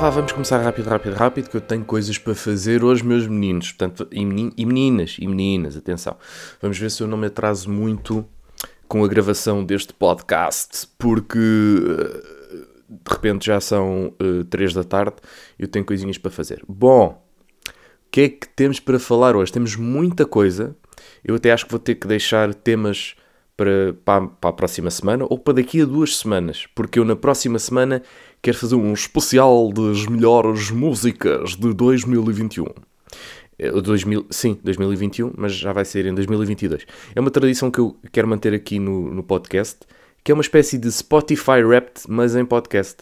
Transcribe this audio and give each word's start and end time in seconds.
Vá, 0.00 0.10
vamos 0.10 0.32
começar 0.32 0.58
rápido, 0.58 0.88
rápido, 0.88 1.14
rápido, 1.14 1.48
que 1.48 1.56
eu 1.56 1.60
tenho 1.60 1.84
coisas 1.84 2.18
para 2.18 2.34
fazer 2.34 2.84
hoje, 2.84 3.02
meus 3.04 3.26
meninos. 3.26 3.72
Portanto, 3.72 4.06
e, 4.12 4.24
menin- 4.26 4.52
e 4.56 4.66
meninas, 4.66 5.16
e 5.18 5.26
meninas, 5.26 5.76
atenção. 5.76 6.16
Vamos 6.60 6.78
ver 6.78 6.90
se 6.90 7.02
eu 7.02 7.06
não 7.08 7.16
me 7.16 7.26
atraso 7.26 7.70
muito 7.70 8.24
com 8.86 9.02
a 9.04 9.08
gravação 9.08 9.64
deste 9.64 9.94
podcast, 9.94 10.86
porque 10.98 11.38
eh, 11.38 12.56
de 12.88 13.10
repente 13.10 13.46
já 13.46 13.58
são 13.60 14.12
3 14.50 14.74
da 14.74 14.84
tarde 14.84 15.16
e 15.58 15.62
eu 15.62 15.68
tenho 15.68 15.84
coisinhas 15.84 16.18
para 16.18 16.30
fazer. 16.30 16.62
Bom, 16.68 17.24
o 17.66 17.72
que 18.10 18.20
é 18.20 18.28
que 18.28 18.48
temos 18.48 18.78
para 18.78 18.98
falar 18.98 19.34
hoje? 19.34 19.50
Temos 19.50 19.76
muita 19.76 20.24
coisa. 20.26 20.76
Eu 21.24 21.34
até 21.36 21.50
acho 21.52 21.64
que 21.64 21.70
vou 21.72 21.80
ter 21.80 21.94
que 21.96 22.06
deixar 22.06 22.54
temas 22.54 23.16
para, 23.56 23.94
para, 24.04 24.26
para 24.26 24.50
a 24.50 24.52
próxima 24.52 24.90
semana 24.90 25.24
ou 25.28 25.38
para 25.38 25.54
daqui 25.54 25.80
a 25.80 25.84
duas 25.86 26.18
semanas, 26.18 26.66
porque 26.74 26.98
eu 26.98 27.04
na 27.06 27.16
próxima 27.16 27.58
semana 27.58 28.02
quero 28.42 28.56
fazer 28.56 28.74
um 28.74 28.92
especial 28.92 29.72
das 29.72 30.06
melhores 30.06 30.70
músicas 30.70 31.56
de 31.56 31.72
2021. 31.74 32.66
É, 33.58 33.70
o 33.70 33.80
2000, 33.80 34.26
sim, 34.30 34.58
2021, 34.62 35.32
mas 35.36 35.54
já 35.54 35.72
vai 35.72 35.84
ser 35.84 36.06
em 36.06 36.14
2022. 36.14 36.86
É 37.14 37.20
uma 37.20 37.30
tradição 37.30 37.70
que 37.70 37.78
eu 37.78 37.96
quero 38.12 38.28
manter 38.28 38.52
aqui 38.52 38.78
no, 38.78 39.10
no 39.12 39.22
podcast, 39.22 39.78
que 40.22 40.30
é 40.30 40.34
uma 40.34 40.42
espécie 40.42 40.76
de 40.76 40.90
Spotify 40.92 41.62
Wrapped, 41.64 42.02
mas 42.08 42.36
em 42.36 42.44
podcast. 42.44 42.96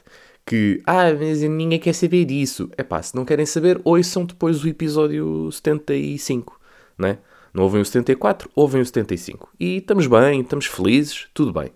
Que, 0.46 0.82
ah, 0.86 1.12
mas 1.18 1.40
ninguém 1.40 1.78
quer 1.78 1.94
saber 1.94 2.24
disso. 2.26 2.70
É 2.76 2.82
pá, 2.82 3.02
se 3.02 3.14
não 3.16 3.24
querem 3.24 3.46
saber, 3.46 3.80
ouçam 3.82 4.26
depois 4.26 4.62
o 4.62 4.68
episódio 4.68 5.50
75, 5.50 6.60
né? 6.98 7.18
Não 7.52 7.62
ouvem 7.62 7.80
o 7.80 7.84
74, 7.84 8.50
ouvem 8.54 8.82
o 8.82 8.84
75. 8.84 9.48
E 9.58 9.78
estamos 9.78 10.06
bem, 10.06 10.40
estamos 10.40 10.66
felizes, 10.66 11.28
tudo 11.32 11.52
bem. 11.52 11.70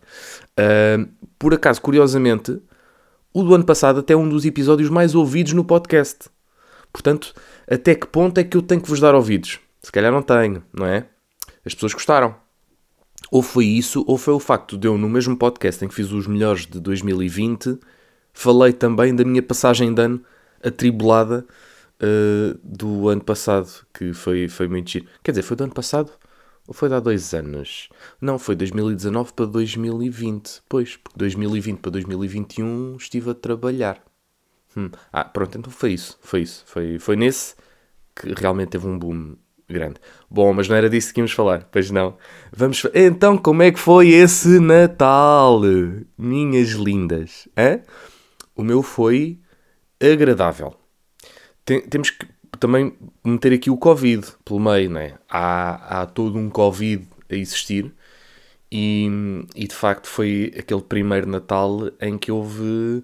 Ah, 0.57 1.05
por 1.39 1.55
acaso, 1.55 1.81
curiosamente, 1.81 2.61
o 3.33 3.43
do 3.43 3.55
ano 3.55 3.65
passado 3.65 4.01
até 4.01 4.17
um 4.17 4.29
dos 4.29 4.45
episódios 4.45 4.89
mais 4.89 5.15
ouvidos 5.15 5.53
no 5.53 5.65
podcast. 5.65 6.29
Portanto, 6.93 7.35
até 7.71 7.95
que 7.95 8.07
ponto 8.07 8.39
é 8.39 8.45
que 8.45 8.57
eu 8.57 8.63
tenho 8.63 8.81
que 8.81 8.89
vos 8.89 9.01
dar 9.01 9.15
ouvidos? 9.15 9.61
Se 9.83 9.93
calhar 9.93 10.13
não 10.13 10.23
tenho, 10.23 10.63
não 10.73 10.87
é? 10.87 11.07
As 11.65 11.75
pessoas 11.75 11.93
gostaram. 11.93 12.35
Ou 13.31 13.43
foi 13.43 13.67
isso, 13.67 14.05
ou 14.07 14.17
foi 14.17 14.35
o 14.35 14.41
facto 14.41 14.77
de 14.77 14.89
eu, 14.89 14.97
no 14.97 15.09
mesmo 15.09 15.37
podcast 15.37 15.85
em 15.85 15.89
que 15.89 15.95
fiz 15.95 16.11
os 16.11 16.27
melhores 16.27 16.67
de 16.67 16.81
2020, 16.81 17.79
falei 18.33 18.73
também 18.73 19.15
da 19.15 19.25
minha 19.25 19.43
passagem 19.43 19.93
de 19.93 20.01
ano 20.01 20.25
atribulada 20.63 21.45
uh, 22.03 22.59
do 22.63 23.09
ano 23.09 23.23
passado, 23.23 23.69
que 23.93 24.13
foi, 24.13 24.49
foi 24.49 24.67
muito 24.67 24.91
giro. 24.91 25.07
Quer 25.23 25.33
dizer, 25.33 25.43
foi 25.43 25.57
do 25.57 25.65
ano 25.65 25.75
passado? 25.75 26.11
Ou 26.69 26.75
foi 26.75 26.91
de 26.91 26.95
há 26.97 27.01
dois 27.01 27.33
anos? 27.33 27.89
Não, 28.21 28.39
foi 28.39 28.55
2019 28.55 29.33
para 29.33 29.47
2020. 29.47 30.61
Pois, 30.69 30.99
porque 30.99 31.19
2020 31.19 31.79
para 31.79 31.93
2021 31.93 32.97
estive 32.97 33.31
a 33.31 33.35
trabalhar. 33.35 34.05
Hum. 34.77 34.91
Ah, 35.11 35.25
pronto, 35.25 35.57
então 35.57 35.73
foi 35.73 35.95
isso. 35.95 36.19
Foi 36.21 36.43
isso. 36.43 36.63
Foi, 36.67 36.99
foi 36.99 37.17
nesse 37.17 37.55
que 38.15 38.35
realmente 38.37 38.69
teve 38.69 38.87
um 38.87 38.99
boom 38.99 39.37
grande. 39.67 39.95
Bom, 40.31 40.53
mas 40.53 40.69
não 40.69 40.77
era 40.77 40.91
disso 40.91 41.15
que 41.15 41.21
íamos 41.21 41.33
falar, 41.33 41.67
pois 41.73 41.91
não. 41.91 42.19
Vamos. 42.53 42.85
Então, 42.95 43.39
como 43.39 43.63
é 43.63 43.73
que 43.73 43.81
foi 43.81 44.11
esse 44.11 44.61
Natal? 44.61 45.63
Minhas 46.19 46.73
lindas. 46.73 47.49
Hã? 47.57 47.81
O 48.55 48.63
meu 48.63 48.83
foi 48.83 49.41
agradável. 49.99 50.75
Tem, 51.65 51.81
temos 51.81 52.11
que 52.11 52.27
também 52.59 52.97
meter 53.25 53.53
aqui 53.53 53.71
o 53.71 53.77
Covid 53.77 54.27
pelo 54.45 54.61
meio, 54.61 54.91
não 54.91 55.01
é? 55.01 55.15
Há, 55.29 56.03
há 56.03 56.07
todo 56.07 56.39
um 56.39 56.51
Covid 56.51 57.07
a 57.31 57.35
existir 57.35 57.93
e, 58.71 59.09
e 59.55 59.67
de 59.67 59.75
facto 59.75 60.07
foi 60.07 60.53
aquele 60.59 60.83
primeiro 60.83 61.29
Natal 61.29 61.91
em 62.01 62.19
que 62.19 62.31
houve 62.31 63.03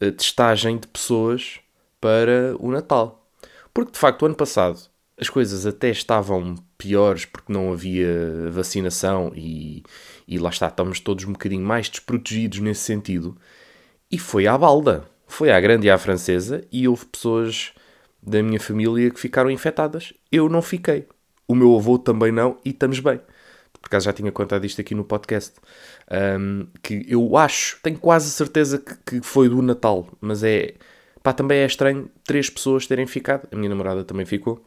a 0.00 0.10
testagem 0.10 0.78
de 0.78 0.88
pessoas 0.88 1.60
para 2.00 2.56
o 2.58 2.70
Natal. 2.70 3.26
Porque 3.72 3.92
de 3.92 3.98
facto 3.98 4.22
o 4.22 4.26
ano 4.26 4.34
passado 4.34 4.80
as 5.18 5.28
coisas 5.28 5.66
até 5.66 5.90
estavam 5.90 6.56
piores 6.76 7.24
porque 7.24 7.52
não 7.52 7.72
havia 7.72 8.50
vacinação 8.50 9.32
e, 9.36 9.84
e 10.26 10.38
lá 10.38 10.50
está, 10.50 10.66
estamos 10.66 10.98
todos 10.98 11.24
um 11.24 11.32
bocadinho 11.32 11.64
mais 11.64 11.88
desprotegidos 11.88 12.58
nesse 12.58 12.80
sentido. 12.80 13.36
E 14.10 14.18
foi 14.18 14.46
à 14.46 14.58
balda, 14.58 15.04
foi 15.26 15.52
à 15.52 15.60
grande 15.60 15.86
e 15.86 15.90
à 15.90 15.96
francesa 15.96 16.66
e 16.72 16.88
houve 16.88 17.06
pessoas 17.06 17.72
da 18.22 18.42
minha 18.42 18.60
família 18.60 19.10
que 19.10 19.20
ficaram 19.20 19.50
infectadas. 19.50 20.12
Eu 20.30 20.48
não 20.48 20.62
fiquei. 20.62 21.06
O 21.48 21.54
meu 21.54 21.76
avô 21.76 21.98
também 21.98 22.30
não 22.30 22.58
e 22.64 22.70
estamos 22.70 23.00
bem. 23.00 23.20
Por 23.80 23.86
acaso 23.86 24.04
já 24.04 24.12
tinha 24.12 24.30
contado 24.30 24.64
isto 24.64 24.80
aqui 24.80 24.94
no 24.94 25.04
podcast. 25.04 25.54
Um, 26.10 26.66
que 26.82 27.04
eu 27.08 27.36
acho, 27.36 27.80
tenho 27.82 27.98
quase 27.98 28.30
certeza 28.30 28.78
que, 28.78 28.94
que, 29.20 29.26
foi 29.26 29.48
do 29.48 29.60
Natal, 29.60 30.08
mas 30.20 30.44
é. 30.44 30.74
Pá, 31.22 31.32
também 31.32 31.58
é 31.58 31.66
estranho 31.66 32.10
três 32.24 32.48
pessoas 32.48 32.86
terem 32.86 33.06
ficado. 33.06 33.48
A 33.52 33.56
minha 33.56 33.68
namorada 33.68 34.04
também 34.04 34.24
ficou. 34.24 34.64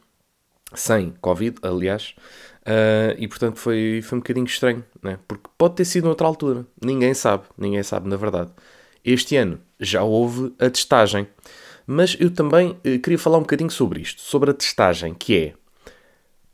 Sem 0.73 1.11
Covid, 1.21 1.57
aliás. 1.61 2.15
Uh, 2.61 3.13
e 3.17 3.27
portanto 3.27 3.57
foi, 3.57 4.01
foi 4.03 4.17
um 4.17 4.21
bocadinho 4.21 4.45
estranho, 4.45 4.83
né? 5.03 5.19
porque 5.27 5.47
pode 5.55 5.75
ter 5.75 5.85
sido 5.85 6.05
noutra 6.05 6.25
altura. 6.25 6.65
Ninguém 6.83 7.13
sabe, 7.13 7.43
ninguém 7.57 7.83
sabe 7.83 8.09
na 8.09 8.15
verdade. 8.15 8.51
Este 9.03 9.35
ano 9.35 9.59
já 9.79 10.03
houve 10.03 10.53
a 10.59 10.69
testagem. 10.69 11.27
Mas 11.87 12.17
eu 12.19 12.31
também 12.31 12.77
eh, 12.83 12.97
queria 12.97 13.19
falar 13.19 13.37
um 13.37 13.41
bocadinho 13.41 13.69
sobre 13.69 14.01
isto, 14.01 14.21
sobre 14.21 14.51
a 14.51 14.53
testagem, 14.53 15.13
que 15.13 15.37
é 15.37 15.53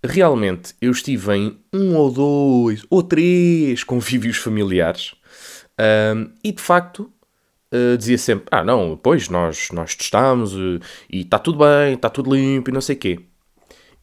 realmente 0.04 0.74
eu 0.82 0.92
estive 0.92 1.34
em 1.34 1.60
um 1.72 1.96
ou 1.96 2.12
dois 2.12 2.84
ou 2.90 3.04
três 3.04 3.84
convívios 3.84 4.38
familiares 4.38 5.14
um, 6.16 6.32
e 6.44 6.52
de 6.52 6.62
facto 6.62 7.12
uh, 7.72 7.98
dizia 7.98 8.18
sempre: 8.18 8.46
Ah, 8.52 8.64
não, 8.64 9.00
pois 9.02 9.30
nós, 9.30 9.70
nós 9.72 9.96
testámos 9.96 10.54
uh, 10.54 10.80
e 11.10 11.22
está 11.22 11.40
tudo 11.40 11.60
bem, 11.60 11.94
está 11.94 12.10
tudo 12.10 12.34
limpo 12.34 12.70
e 12.70 12.74
não 12.74 12.82
sei 12.82 12.96
o 12.96 13.00
quê. 13.00 13.20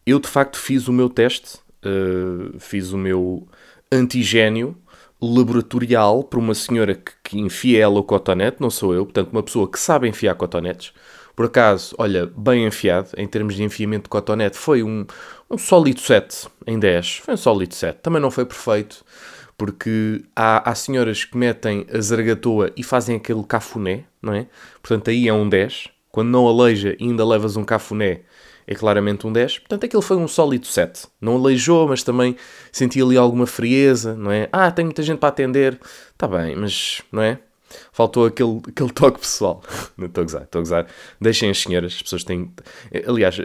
Eu 0.06 0.18
de 0.18 0.28
facto 0.28 0.58
fiz 0.58 0.88
o 0.88 0.92
meu 0.92 1.08
teste, 1.08 1.58
uh, 1.84 2.58
fiz 2.58 2.92
o 2.92 2.98
meu 2.98 3.46
antigênio 3.92 4.76
laboratorial 5.20 6.22
para 6.22 6.38
uma 6.38 6.54
senhora 6.54 6.94
que, 6.94 7.12
que 7.24 7.38
enfia 7.38 7.82
ela 7.82 7.98
o 7.98 8.04
cotonete, 8.04 8.60
não 8.60 8.70
sou 8.70 8.94
eu, 8.94 9.04
portanto, 9.04 9.30
uma 9.32 9.42
pessoa 9.42 9.70
que 9.70 9.78
sabe 9.78 10.08
enfiar 10.08 10.34
cotonetes. 10.36 10.92
Por 11.38 11.44
acaso, 11.44 11.94
olha, 11.98 12.26
bem 12.36 12.66
enfiado, 12.66 13.10
em 13.16 13.24
termos 13.24 13.54
de 13.54 13.62
enfiamento 13.62 14.02
de 14.02 14.08
cotonete, 14.08 14.56
foi 14.56 14.82
um, 14.82 15.06
um 15.48 15.56
sólido 15.56 16.00
7 16.00 16.48
em 16.66 16.80
10. 16.80 17.18
Foi 17.18 17.34
um 17.34 17.36
sólido 17.36 17.76
7. 17.76 18.00
Também 18.02 18.20
não 18.20 18.28
foi 18.28 18.44
perfeito, 18.44 19.04
porque 19.56 20.24
há, 20.34 20.68
há 20.68 20.74
senhoras 20.74 21.24
que 21.24 21.36
metem 21.36 21.86
a 21.94 22.00
zargatoa 22.00 22.72
e 22.76 22.82
fazem 22.82 23.14
aquele 23.14 23.44
cafuné, 23.44 24.02
não 24.20 24.34
é? 24.34 24.48
Portanto, 24.82 25.10
aí 25.10 25.28
é 25.28 25.32
um 25.32 25.48
10. 25.48 25.86
Quando 26.10 26.28
não 26.28 26.48
aleija 26.48 26.96
e 26.98 27.04
ainda 27.04 27.24
levas 27.24 27.56
um 27.56 27.62
cafuné, 27.62 28.22
é 28.66 28.74
claramente 28.74 29.24
um 29.24 29.32
10. 29.32 29.60
Portanto, 29.60 29.84
aquele 29.84 30.02
foi 30.02 30.16
um 30.16 30.26
sólido 30.26 30.66
7. 30.66 31.06
Não 31.20 31.36
aleijou, 31.36 31.86
mas 31.86 32.02
também 32.02 32.34
senti 32.72 33.00
ali 33.00 33.16
alguma 33.16 33.46
frieza, 33.46 34.16
não 34.16 34.32
é? 34.32 34.48
Ah, 34.50 34.72
tem 34.72 34.84
muita 34.84 35.04
gente 35.04 35.20
para 35.20 35.28
atender. 35.28 35.78
Está 36.12 36.26
bem, 36.26 36.56
mas, 36.56 37.00
não 37.12 37.22
é? 37.22 37.38
Faltou 37.92 38.26
aquele, 38.26 38.60
aquele 38.68 38.90
toque 38.92 39.20
pessoal. 39.20 39.62
Não 39.96 40.06
estou 40.06 40.22
a 40.22 40.24
gozar, 40.24 40.42
estou 40.42 40.58
a 40.60 40.62
gozar. 40.62 40.86
Deixem 41.20 41.50
as 41.50 41.58
senhoras, 41.58 41.94
as 41.94 42.02
pessoas 42.02 42.24
têm. 42.24 42.52
Aliás, 43.06 43.36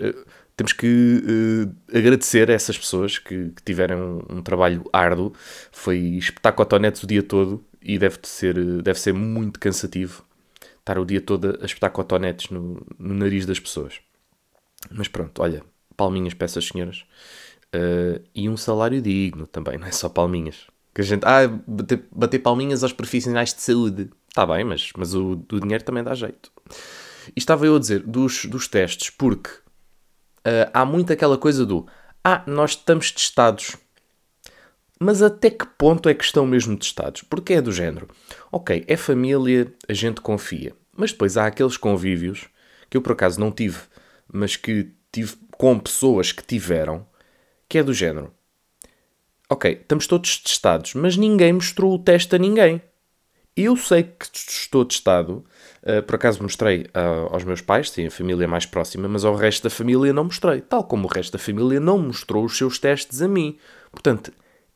temos 0.56 0.74
que 0.74 1.24
uh, 1.26 1.98
agradecer 1.98 2.50
a 2.52 2.54
essas 2.54 2.78
pessoas 2.78 3.18
que, 3.18 3.50
que 3.50 3.64
tiveram 3.64 4.26
um, 4.30 4.38
um, 4.38 4.42
trabalho 4.42 4.84
árduo. 4.94 5.34
Foi 5.72 5.98
espetar 5.98 6.54
cotonetes 6.54 7.02
o 7.04 7.08
dia 7.08 7.24
todo 7.24 7.64
e 7.82 7.98
deve 7.98 8.20
ser, 8.24 8.56
deve 8.82 9.00
ser 9.00 9.14
muito 9.14 9.60
cansativo 9.60 10.24
estar 10.80 11.00
o 11.00 11.06
dia 11.06 11.22
todo 11.22 11.58
a 11.62 11.66
espetar 11.66 11.92
cotonetes 11.92 12.50
no, 12.50 12.86
no 13.00 13.14
nariz 13.14 13.46
das 13.46 13.60
pessoas. 13.60 14.00
Mas 14.92 15.08
pronto, 15.08 15.42
olha, 15.42 15.64
palminhas 15.96 16.34
para 16.34 16.46
essas 16.46 16.68
senhoras. 16.68 17.06
Uh, 17.74 18.22
e 18.36 18.48
um 18.48 18.58
salário 18.58 19.02
digno 19.02 19.48
também, 19.48 19.78
não 19.78 19.88
é 19.88 19.92
só 19.92 20.10
palminhas. 20.10 20.68
Que 20.94 21.02
a 21.02 21.04
gente, 21.04 21.26
ah, 21.26 21.48
bater, 21.66 22.06
bater 22.12 22.40
palminhas 22.40 22.84
aos 22.84 22.94
profissionais 22.94 23.54
de 23.54 23.62
saúde. 23.62 24.12
Está 24.34 24.48
bem, 24.48 24.64
mas, 24.64 24.92
mas 24.98 25.14
o, 25.14 25.34
o 25.34 25.60
dinheiro 25.60 25.84
também 25.84 26.04
dá 26.04 26.16
jeito. 26.16 26.52
E 27.28 27.34
estava 27.38 27.68
eu 27.68 27.76
a 27.76 27.80
dizer 27.80 28.00
dos, 28.00 28.46
dos 28.46 28.68
testes, 28.68 29.12
porque 29.12 29.52
uh, 29.52 30.72
há 30.74 30.84
muito 30.84 31.14
aquela 31.14 31.38
coisa 31.38 31.64
do 31.64 31.86
ah, 32.24 32.42
nós 32.48 32.72
estamos 32.72 33.12
testados. 33.12 33.78
Mas 35.00 35.22
até 35.22 35.52
que 35.52 35.68
ponto 35.78 36.10
é 36.10 36.16
que 36.16 36.24
estão 36.24 36.48
mesmo 36.48 36.76
testados? 36.76 37.22
Porque 37.22 37.54
é 37.54 37.62
do 37.62 37.72
género. 37.72 38.08
Ok, 38.52 38.84
é 38.88 38.98
família, 38.98 39.72
a 39.88 39.94
gente 39.94 40.20
confia. 40.20 40.76
Mas 40.98 41.12
depois 41.12 41.38
há 41.38 41.46
aqueles 41.46 41.78
convívios 41.78 42.48
que 42.90 42.98
eu 42.98 43.04
por 43.04 43.12
acaso 43.12 43.40
não 43.40 43.52
tive, 43.52 43.82
mas 44.32 44.56
que 44.56 44.92
tive 45.12 45.36
com 45.52 45.78
pessoas 45.78 46.32
que 46.32 46.44
tiveram, 46.44 47.06
que 47.70 47.78
é 47.78 47.84
do 47.84 47.94
género. 47.94 48.34
Ok, 49.48 49.74
estamos 49.74 50.08
todos 50.08 50.40
testados, 50.40 50.96
mas 50.96 51.18
ninguém 51.18 51.54
mostrou 51.54 51.94
o 51.94 52.00
teste 52.00 52.36
a 52.36 52.40
ninguém. 52.40 52.82
Eu 53.56 53.78
sei 53.78 54.04
que 54.04 54.26
estou 54.34 54.84
testado, 54.84 55.44
uh, 55.84 56.02
por 56.04 56.16
acaso 56.16 56.42
mostrei 56.42 56.88
uh, 56.88 57.32
aos 57.32 57.44
meus 57.44 57.62
pais, 57.62 57.92
sim, 57.92 58.08
a 58.08 58.12
família 58.12 58.48
mais 58.48 58.66
próxima, 58.66 59.08
mas 59.08 59.24
ao 59.24 59.36
resto 59.36 59.64
da 59.64 59.70
família 59.70 60.12
não 60.12 60.24
mostrei, 60.24 60.60
tal 60.62 60.84
como 60.84 61.08
o 61.08 61.12
resto 61.12 61.34
da 61.34 61.40
família 61.40 61.80
não 61.80 62.00
mostrou 62.00 62.44
os 62.46 62.58
seus 62.58 62.80
testes 62.80 63.22
a 63.22 63.28
mim. 63.28 63.58
Portanto, 63.92 64.32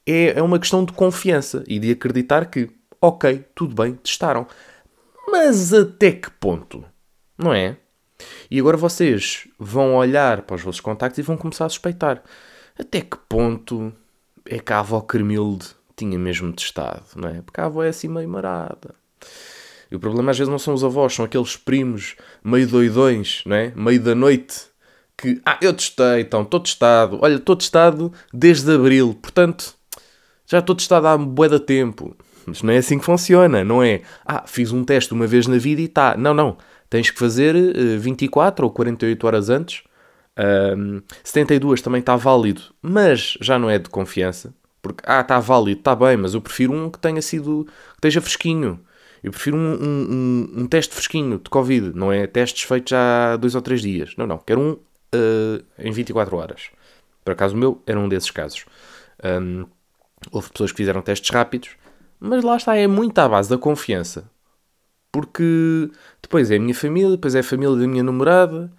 é, 0.06 0.38
é 0.38 0.42
uma 0.44 0.60
questão 0.60 0.86
de 0.86 0.94
confiança 0.94 1.64
e 1.68 1.80
de 1.80 1.92
acreditar 1.92 2.46
que, 2.46 2.70
ok, 3.02 3.46
tudo 3.56 3.74
bem, 3.74 3.96
testaram. 3.96 4.46
Mas 5.28 5.74
até 5.74 6.12
que 6.12 6.30
ponto? 6.30 6.86
Não 7.38 7.54
é? 7.54 7.78
E 8.50 8.60
agora 8.60 8.78
vocês 8.78 9.48
vão 9.58 9.96
olhar 9.96 10.44
para 10.44 10.56
os 10.56 10.62
vossos 10.62 10.82
contactos 10.82 11.18
e 11.18 11.24
vão 11.24 11.36
começar 11.36 11.66
a 11.66 11.70
suspeitar. 11.70 12.24
Até 12.80 13.02
que 13.02 13.18
ponto 13.28 13.92
é 14.46 14.60
que 14.60 14.72
a 14.72 14.80
avó 14.80 15.02
tinha 15.98 16.18
mesmo 16.18 16.54
testado, 16.54 17.04
não 17.16 17.28
é? 17.28 17.42
Porque 17.42 17.60
a 17.60 17.66
avó 17.66 17.84
é 17.84 17.90
assim 17.90 18.08
meio 18.08 18.30
marada. 18.30 18.96
E 19.90 19.96
o 19.96 20.00
problema 20.00 20.32
às 20.32 20.38
vezes 20.38 20.52
não 20.52 20.60
são 20.60 20.74
os 20.74 20.84
avós, 20.84 21.14
são 21.14 21.26
aqueles 21.26 21.58
primos 21.58 22.16
meio 22.44 22.68
doidões, 22.68 23.42
não 23.46 23.56
é? 23.56 23.74
Meio 23.76 24.00
da 24.02 24.14
noite, 24.14 24.68
que, 25.18 25.42
ah, 25.46 25.58
eu 25.62 25.74
testei, 25.74 26.22
então, 26.22 26.44
estou 26.44 26.60
testado. 26.60 27.18
Olha, 27.22 27.36
estou 27.36 27.56
testado 27.56 28.14
desde 28.32 28.72
abril, 28.72 29.18
portanto, 29.20 29.74
já 30.46 30.60
estou 30.60 30.76
testado 30.76 31.08
há 31.08 31.18
bué 31.18 31.50
de 31.50 31.60
tempo. 31.60 32.16
Mas 32.46 32.62
não 32.62 32.72
é 32.72 32.78
assim 32.78 32.98
que 32.98 33.04
funciona, 33.04 33.64
não 33.64 33.84
é? 33.84 34.02
Ah, 34.26 34.44
fiz 34.48 34.72
um 34.72 34.84
teste 34.84 35.14
uma 35.14 35.28
vez 35.28 35.48
na 35.48 35.58
vida 35.58 35.82
e 35.82 35.86
está. 35.86 36.16
Não, 36.16 36.34
não. 36.34 36.58
Tens 36.90 37.12
que 37.12 37.20
fazer 37.20 37.54
24 38.00 38.66
ou 38.66 38.72
48 38.72 39.28
horas 39.28 39.50
antes. 39.50 39.84
Um, 40.78 41.02
72 41.24 41.82
também 41.82 42.00
está 42.00 42.16
válido, 42.16 42.62
mas 42.82 43.38
já 43.42 43.60
não 43.60 43.70
é 43.70 43.78
de 43.78 43.90
confiança. 43.90 44.54
Porque, 44.82 45.04
ah, 45.06 45.22
está 45.22 45.40
válido, 45.40 45.80
está 45.80 45.96
bem, 45.96 46.18
mas 46.18 46.34
eu 46.34 46.42
prefiro 46.42 46.74
um 46.74 46.90
que 46.90 47.00
tenha 47.00 47.22
sido, 47.22 47.66
que 47.66 47.98
esteja 47.98 48.22
fresquinho. 48.22 48.80
Eu 49.24 49.32
prefiro 49.32 49.58
um, 49.58 49.74
um, 49.74 50.08
um, 50.10 50.62
um 50.62 50.68
teste 50.68 50.94
fresquinho 50.94 51.40
de 51.40 51.50
Covid, 51.50 51.92
não 51.96 52.12
é 52.12 52.28
testes 52.28 52.64
feitos 52.64 52.94
há 52.94 53.36
dois 53.36 53.56
ou 53.56 53.62
três 53.62 53.82
dias. 53.82 54.16
Não, 54.18 54.28
não, 54.28 54.38
quero 54.38 54.62
um 54.62 54.72
uh, 54.72 55.64
em 55.78 55.92
24 55.92 56.36
horas. 56.36 56.70
Por 57.24 57.32
acaso 57.32 57.56
o 57.56 57.58
meu 57.58 57.82
era 57.86 58.00
um 58.00 58.08
desses 58.08 58.32
casos. 58.32 58.66
Um, 59.24 59.66
houve 60.32 60.50
pessoas 60.52 60.72
que 60.72 60.78
fizeram 60.78 61.02
testes 61.02 61.30
rápidos, 61.30 61.72
mas 62.20 62.44
lá 62.44 62.58
está, 62.58 62.76
é 62.76 62.88
muito 62.88 63.18
à 63.20 63.28
base 63.28 63.50
da 63.50 63.58
confiança. 63.58 64.30
Porque 65.12 65.90
depois 66.22 66.52
é 66.52 66.58
a 66.58 66.60
minha 66.60 66.76
família, 66.76 67.12
depois 67.12 67.36
é 67.36 67.40
a 67.40 67.44
família 67.44 67.76
da 67.76 67.88
minha 67.88 68.04
namorada, 68.04 68.72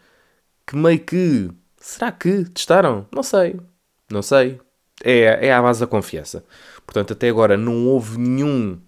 que 0.67 0.77
meio 0.77 1.01
que. 1.01 1.51
Será 1.79 2.13
que 2.13 2.45
testaram? 2.45 3.07
Não 3.13 3.23
sei. 3.23 3.59
Não 4.11 4.23
sei. 4.23 4.61
É, 5.03 5.47
é 5.47 5.53
à 5.53 5.63
base 5.63 5.81
da 5.81 5.87
confiança. 5.87 6.45
Portanto, 6.85 7.13
até 7.13 7.29
agora 7.29 7.57
não 7.57 7.87
houve 7.87 8.19
nenhum 8.19 8.79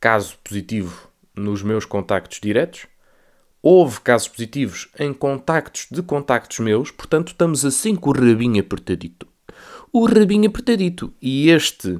caso 0.00 0.36
positivo 0.44 1.08
nos 1.34 1.62
meus 1.62 1.84
contactos 1.84 2.40
diretos. 2.40 2.86
Houve 3.62 4.00
casos 4.00 4.28
positivos 4.28 4.88
em 4.98 5.12
contactos 5.12 5.88
de 5.90 6.02
contactos 6.02 6.60
meus, 6.60 6.90
portanto, 6.90 7.28
estamos 7.28 7.64
assim 7.64 7.96
com 7.96 8.10
o 8.10 8.12
rabinho 8.12 8.60
apertadito. 8.60 9.26
O 9.92 10.06
rabinho 10.06 10.48
apertadito. 10.48 11.12
E 11.20 11.50
este, 11.50 11.98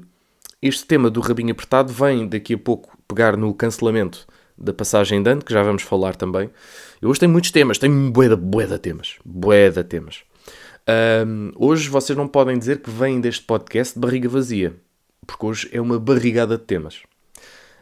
este 0.62 0.84
tema 0.84 1.10
do 1.10 1.20
rabinho 1.20 1.52
apertado 1.52 1.92
vem 1.92 2.28
daqui 2.28 2.54
a 2.54 2.58
pouco 2.58 2.96
pegar 3.08 3.36
no 3.36 3.52
cancelamento 3.52 4.26
da 4.56 4.72
passagem 4.72 5.22
de 5.22 5.30
ano, 5.30 5.44
que 5.44 5.52
já 5.52 5.62
vamos 5.62 5.82
falar 5.82 6.14
também. 6.16 6.50
Eu 7.00 7.10
hoje 7.10 7.20
tenho 7.20 7.32
muitos 7.32 7.50
temas, 7.50 7.78
tenho 7.78 8.10
bué 8.10 8.28
de, 8.28 8.78
temas. 8.78 9.16
Bué 9.24 9.70
de 9.70 9.82
temas. 9.84 10.22
Um, 10.88 11.50
hoje 11.56 11.88
vocês 11.88 12.16
não 12.16 12.28
podem 12.28 12.58
dizer 12.58 12.80
que 12.80 12.90
vêm 12.90 13.20
deste 13.20 13.44
podcast 13.44 13.94
de 13.94 14.00
barriga 14.00 14.28
vazia, 14.28 14.76
porque 15.26 15.44
hoje 15.44 15.68
é 15.72 15.80
uma 15.80 15.98
barrigada 15.98 16.56
de 16.56 16.64
temas. 16.64 17.02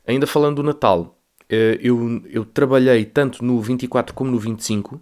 Ainda 0.06 0.26
falando 0.26 0.56
do 0.56 0.62
Natal, 0.62 1.18
eh, 1.48 1.78
eu, 1.80 2.22
eu 2.26 2.44
trabalhei 2.44 3.04
tanto 3.04 3.44
no 3.44 3.60
24 3.60 4.14
como 4.14 4.30
no 4.30 4.38
25. 4.38 5.00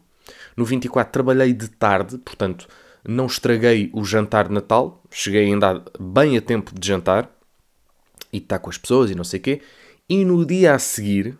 No 0.57 0.65
24 0.65 1.13
trabalhei 1.13 1.53
de 1.53 1.69
tarde, 1.69 2.19
portanto 2.19 2.69
não 3.07 3.27
estraguei 3.27 3.91
o 3.93 4.05
jantar 4.05 4.49
de 4.49 4.55
Natal, 4.55 5.03
cheguei 5.11 5.47
ainda 5.47 5.85
bem 5.99 6.37
a 6.37 6.41
tempo 6.41 6.79
de 6.79 6.87
jantar 6.87 7.29
e 8.33 8.39
estar 8.39 8.59
com 8.59 8.71
as 8.71 8.79
pessoas 8.79 9.11
e 9.11 9.15
não 9.15 9.25
sei 9.25 9.41
o 9.41 9.43
quê. 9.43 9.63
E 10.09 10.25
no 10.25 10.45
dia 10.45 10.75
a 10.75 10.79
seguir 10.79 11.39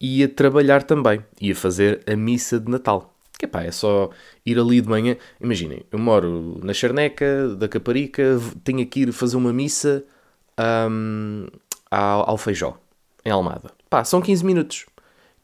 ia 0.00 0.28
trabalhar 0.28 0.82
também, 0.82 1.24
ia 1.40 1.56
fazer 1.56 2.02
a 2.06 2.14
missa 2.14 2.60
de 2.60 2.70
Natal. 2.70 3.15
Que 3.38 3.46
pá, 3.46 3.62
é 3.62 3.70
só 3.70 4.10
ir 4.44 4.58
ali 4.58 4.80
de 4.80 4.88
manhã. 4.88 5.16
Imaginem, 5.40 5.82
eu 5.92 5.98
moro 5.98 6.58
na 6.62 6.72
Charneca, 6.72 7.48
da 7.56 7.68
Caparica, 7.68 8.40
tenho 8.64 8.86
que 8.86 9.00
ir 9.00 9.12
fazer 9.12 9.36
uma 9.36 9.52
missa 9.52 10.04
um, 10.90 11.46
ao, 11.90 12.30
ao 12.30 12.38
Feijó, 12.38 12.78
em 13.24 13.30
Almada. 13.30 13.70
Pá, 13.90 14.04
são 14.04 14.22
15 14.22 14.44
minutos. 14.44 14.86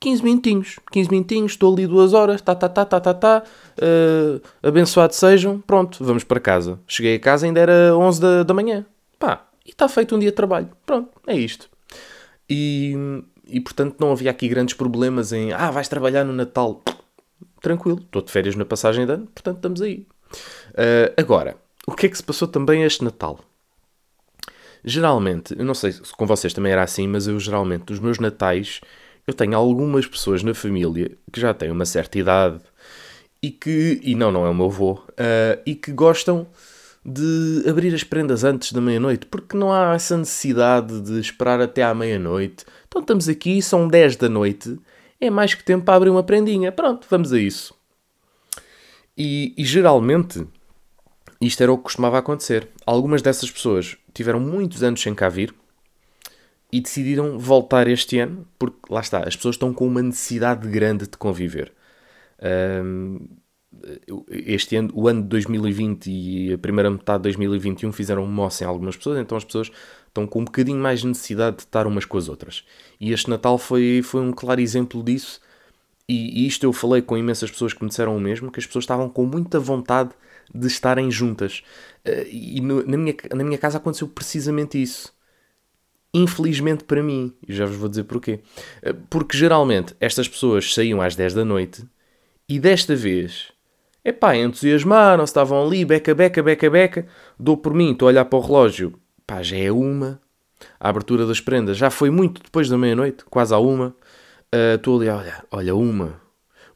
15 0.00 0.24
minutinhos, 0.24 0.80
15 0.90 1.10
minutinhos, 1.10 1.52
estou 1.52 1.72
ali 1.72 1.86
duas 1.86 2.12
horas, 2.12 2.40
tá, 2.40 2.56
tá, 2.56 2.68
tá, 2.68 2.84
tá, 2.84 3.00
tá, 3.00 3.14
tá, 3.14 3.44
uh, 3.78 4.42
abençoados 4.60 5.16
sejam, 5.16 5.60
pronto, 5.60 6.04
vamos 6.04 6.24
para 6.24 6.40
casa. 6.40 6.80
Cheguei 6.88 7.14
a 7.14 7.20
casa 7.20 7.46
ainda 7.46 7.60
era 7.60 7.96
11 7.96 8.20
da, 8.20 8.42
da 8.42 8.52
manhã. 8.52 8.84
Pá, 9.16 9.46
e 9.64 9.70
está 9.70 9.88
feito 9.88 10.16
um 10.16 10.18
dia 10.18 10.30
de 10.30 10.34
trabalho. 10.34 10.68
Pronto, 10.84 11.08
é 11.24 11.36
isto. 11.36 11.70
E, 12.50 12.96
e 13.46 13.60
portanto 13.60 13.94
não 14.00 14.10
havia 14.10 14.32
aqui 14.32 14.48
grandes 14.48 14.74
problemas 14.74 15.32
em, 15.32 15.52
ah, 15.52 15.70
vais 15.70 15.86
trabalhar 15.86 16.24
no 16.24 16.32
Natal 16.32 16.82
tranquilo, 17.62 18.00
estou 18.00 18.20
de 18.20 18.30
férias 18.30 18.56
na 18.56 18.64
passagem 18.64 19.06
de 19.06 19.12
ano, 19.12 19.26
portanto 19.26 19.56
estamos 19.56 19.80
aí. 19.80 20.06
Uh, 20.70 21.12
agora, 21.16 21.56
o 21.86 21.92
que 21.92 22.06
é 22.06 22.08
que 22.08 22.16
se 22.16 22.22
passou 22.22 22.48
também 22.48 22.82
este 22.82 23.04
Natal? 23.04 23.38
Geralmente, 24.84 25.54
eu 25.56 25.64
não 25.64 25.74
sei 25.74 25.92
se 25.92 26.12
com 26.12 26.26
vocês 26.26 26.52
também 26.52 26.72
era 26.72 26.82
assim, 26.82 27.06
mas 27.06 27.28
eu 27.28 27.38
geralmente, 27.38 27.84
dos 27.84 28.00
meus 28.00 28.18
natais, 28.18 28.80
eu 29.26 29.32
tenho 29.32 29.56
algumas 29.56 30.06
pessoas 30.06 30.42
na 30.42 30.54
família 30.54 31.12
que 31.32 31.40
já 31.40 31.54
têm 31.54 31.70
uma 31.70 31.86
certa 31.86 32.18
idade 32.18 32.60
e 33.40 33.50
que, 33.50 34.00
e 34.02 34.14
não, 34.14 34.32
não 34.32 34.44
é 34.44 34.50
o 34.50 34.54
meu 34.54 34.66
avô, 34.66 34.94
uh, 34.94 35.62
e 35.64 35.74
que 35.74 35.92
gostam 35.92 36.46
de 37.04 37.64
abrir 37.68 37.92
as 37.94 38.04
prendas 38.04 38.44
antes 38.44 38.72
da 38.72 38.80
meia-noite, 38.80 39.26
porque 39.26 39.56
não 39.56 39.72
há 39.72 39.94
essa 39.94 40.16
necessidade 40.16 41.00
de 41.00 41.18
esperar 41.18 41.60
até 41.60 41.82
à 41.82 41.92
meia-noite. 41.94 42.64
Então 42.86 43.00
estamos 43.00 43.28
aqui, 43.28 43.60
são 43.60 43.88
10 43.88 44.16
da 44.16 44.28
noite, 44.28 44.78
é 45.22 45.30
mais 45.30 45.54
que 45.54 45.62
tempo 45.62 45.84
para 45.84 45.94
abrir 45.94 46.10
uma 46.10 46.24
prendinha. 46.24 46.72
Pronto, 46.72 47.06
vamos 47.08 47.32
a 47.32 47.38
isso. 47.38 47.72
E, 49.16 49.54
e, 49.56 49.64
geralmente 49.64 50.44
isto 51.40 51.62
era 51.62 51.72
o 51.72 51.76
que 51.76 51.84
costumava 51.84 52.18
acontecer. 52.18 52.68
Algumas 52.84 53.22
dessas 53.22 53.50
pessoas 53.50 53.96
tiveram 54.12 54.40
muitos 54.40 54.82
anos 54.82 55.00
sem 55.00 55.14
cá 55.14 55.28
vir 55.28 55.54
e 56.72 56.80
decidiram 56.80 57.38
voltar 57.38 57.86
este 57.86 58.18
ano, 58.18 58.46
porque 58.58 58.78
lá 58.90 59.00
está, 59.00 59.20
as 59.20 59.36
pessoas 59.36 59.54
estão 59.54 59.72
com 59.72 59.86
uma 59.86 60.02
necessidade 60.02 60.68
grande 60.68 61.06
de 61.06 61.16
conviver. 61.16 61.72
Um, 62.84 63.20
este 64.28 64.76
ano, 64.76 64.90
o 64.92 65.06
ano 65.06 65.22
de 65.22 65.28
2020 65.28 66.10
e 66.10 66.52
a 66.54 66.58
primeira 66.58 66.90
metade 66.90 67.18
de 67.18 67.22
2021 67.24 67.92
fizeram 67.92 68.26
moça 68.26 68.64
em 68.64 68.66
algumas 68.66 68.96
pessoas, 68.96 69.18
então 69.18 69.36
as 69.36 69.44
pessoas 69.44 69.70
estão 70.12 70.26
com 70.26 70.40
um 70.40 70.44
bocadinho 70.44 70.78
mais 70.78 71.02
necessidade 71.02 71.56
de 71.56 71.62
estar 71.62 71.86
umas 71.86 72.04
com 72.04 72.18
as 72.18 72.28
outras. 72.28 72.64
E 73.00 73.12
este 73.12 73.30
Natal 73.30 73.56
foi, 73.58 74.02
foi 74.04 74.20
um 74.20 74.32
claro 74.32 74.60
exemplo 74.60 75.02
disso. 75.02 75.40
E, 76.08 76.42
e 76.42 76.46
isto 76.46 76.64
eu 76.64 76.72
falei 76.72 77.00
com 77.00 77.16
imensas 77.16 77.50
pessoas 77.50 77.72
que 77.72 77.82
me 77.82 77.88
disseram 77.88 78.16
o 78.16 78.20
mesmo, 78.20 78.52
que 78.52 78.60
as 78.60 78.66
pessoas 78.66 78.84
estavam 78.84 79.08
com 79.08 79.24
muita 79.24 79.58
vontade 79.58 80.10
de 80.54 80.66
estarem 80.66 81.10
juntas. 81.10 81.62
Uh, 82.06 82.28
e 82.30 82.60
no, 82.60 82.86
na, 82.86 82.96
minha, 82.96 83.14
na 83.34 83.42
minha 83.42 83.58
casa 83.58 83.78
aconteceu 83.78 84.06
precisamente 84.06 84.80
isso. 84.80 85.12
Infelizmente 86.14 86.84
para 86.84 87.02
mim, 87.02 87.34
e 87.48 87.54
já 87.54 87.64
vos 87.64 87.76
vou 87.76 87.88
dizer 87.88 88.04
porquê. 88.04 88.40
Uh, 88.86 88.94
porque 89.08 89.36
geralmente 89.36 89.96
estas 89.98 90.28
pessoas 90.28 90.74
saíam 90.74 91.00
às 91.00 91.16
10 91.16 91.32
da 91.32 91.44
noite 91.44 91.86
e 92.46 92.60
desta 92.60 92.94
vez 92.94 93.52
Epá, 94.04 94.36
entusiasmaram-se, 94.36 95.30
estavam 95.30 95.64
ali, 95.64 95.84
beca, 95.84 96.12
beca, 96.12 96.42
beca, 96.42 96.68
beca. 96.68 97.06
Dou 97.38 97.56
por 97.56 97.72
mim, 97.72 97.92
estou 97.92 98.08
a 98.08 98.10
olhar 98.10 98.24
para 98.24 98.38
o 98.38 98.42
relógio. 98.42 98.98
Pá, 99.32 99.42
já 99.42 99.56
é 99.56 99.72
uma. 99.72 100.20
A 100.78 100.90
abertura 100.90 101.24
das 101.24 101.40
prendas 101.40 101.78
já 101.78 101.88
foi 101.88 102.10
muito 102.10 102.42
depois 102.42 102.68
da 102.68 102.76
meia-noite, 102.76 103.24
quase 103.30 103.54
à 103.54 103.58
uma. 103.58 103.96
Ah, 104.52 104.74
estou 104.74 104.96
uh, 104.96 105.00
ali 105.00 105.08
a 105.08 105.16
olhar, 105.16 105.46
olha, 105.50 105.74
uma. 105.74 106.20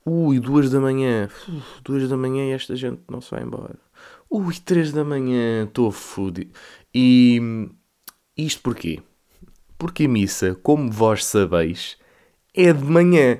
Ui, 0.06 0.40
duas 0.40 0.70
da 0.70 0.80
manhã. 0.80 1.28
Uf, 1.46 1.82
duas 1.84 2.08
da 2.08 2.16
manhã 2.16 2.46
e 2.46 2.52
esta 2.52 2.74
gente 2.74 3.02
não 3.10 3.20
se 3.20 3.30
vai 3.30 3.42
embora. 3.42 3.74
Ui, 4.30 4.54
três 4.64 4.90
da 4.90 5.04
manhã, 5.04 5.64
estou 5.64 5.92
fodido. 5.92 6.50
E 6.94 7.68
isto 8.34 8.62
porquê? 8.62 9.02
Porque 9.76 10.04
a 10.04 10.08
missa, 10.08 10.54
como 10.62 10.90
vós 10.90 11.26
sabeis, 11.26 11.98
é 12.54 12.72
de 12.72 12.84
manhã. 12.84 13.38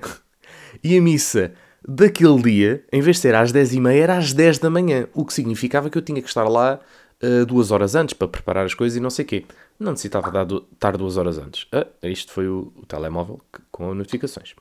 E 0.85 0.99
a 0.99 1.01
missa 1.01 1.55
daquele 1.89 2.43
dia, 2.43 2.85
em 2.93 3.01
vez 3.01 3.17
de 3.17 3.23
ser 3.23 3.35
às 3.35 3.51
10h30, 3.51 3.95
era 3.95 4.19
às 4.19 4.35
10 4.35 4.59
da 4.59 4.69
manhã, 4.69 5.09
o 5.15 5.25
que 5.25 5.33
significava 5.33 5.89
que 5.89 5.97
eu 5.97 6.03
tinha 6.03 6.21
que 6.21 6.29
estar 6.29 6.47
lá 6.47 6.81
uh, 7.23 7.47
duas 7.47 7.71
horas 7.71 7.95
antes 7.95 8.15
para 8.15 8.29
preparar 8.29 8.67
as 8.67 8.75
coisas 8.75 8.97
e 8.97 9.01
não 9.01 9.11
sei 9.11 9.25
o 9.25 9.29
quê. 9.29 9.45
Não 9.79 9.93
necessitava 9.93 10.31
dar 10.31 10.47
estar 10.73 10.97
duas 10.97 11.17
horas 11.17 11.39
antes. 11.39 11.67
Ah, 11.73 11.87
isto 12.03 12.33
foi 12.33 12.49
o, 12.49 12.73
o 12.77 12.87
telemóvel 12.87 13.41
que, 13.53 13.61
com 13.71 13.95
notificações. 13.95 14.55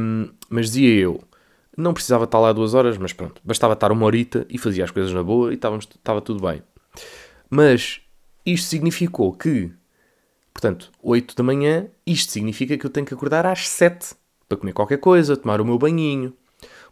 Um, 0.00 0.30
mas 0.48 0.66
dizia 0.66 0.94
eu, 0.94 1.22
não 1.76 1.94
precisava 1.94 2.24
estar 2.24 2.38
lá 2.38 2.52
duas 2.52 2.74
horas, 2.74 2.98
mas 2.98 3.12
pronto, 3.12 3.40
bastava 3.44 3.74
estar 3.74 3.92
uma 3.92 4.06
horita 4.06 4.46
e 4.48 4.58
fazia 4.58 4.84
as 4.84 4.90
coisas 4.90 5.12
na 5.12 5.22
boa 5.22 5.52
e 5.52 5.54
estávamos, 5.54 5.86
estava 5.86 6.20
tudo 6.20 6.40
bem. 6.46 6.62
Mas 7.50 8.00
isto 8.44 8.68
significou 8.68 9.32
que, 9.32 9.70
portanto, 10.52 10.90
8 11.02 11.34
da 11.34 11.42
manhã, 11.42 11.86
isto 12.06 12.32
significa 12.32 12.76
que 12.76 12.86
eu 12.86 12.90
tenho 12.90 13.06
que 13.06 13.14
acordar 13.14 13.46
às 13.46 13.68
7 13.68 14.14
para 14.48 14.58
comer 14.58 14.72
qualquer 14.72 14.98
coisa, 14.98 15.36
tomar 15.36 15.60
o 15.60 15.64
meu 15.64 15.78
banhinho. 15.78 16.32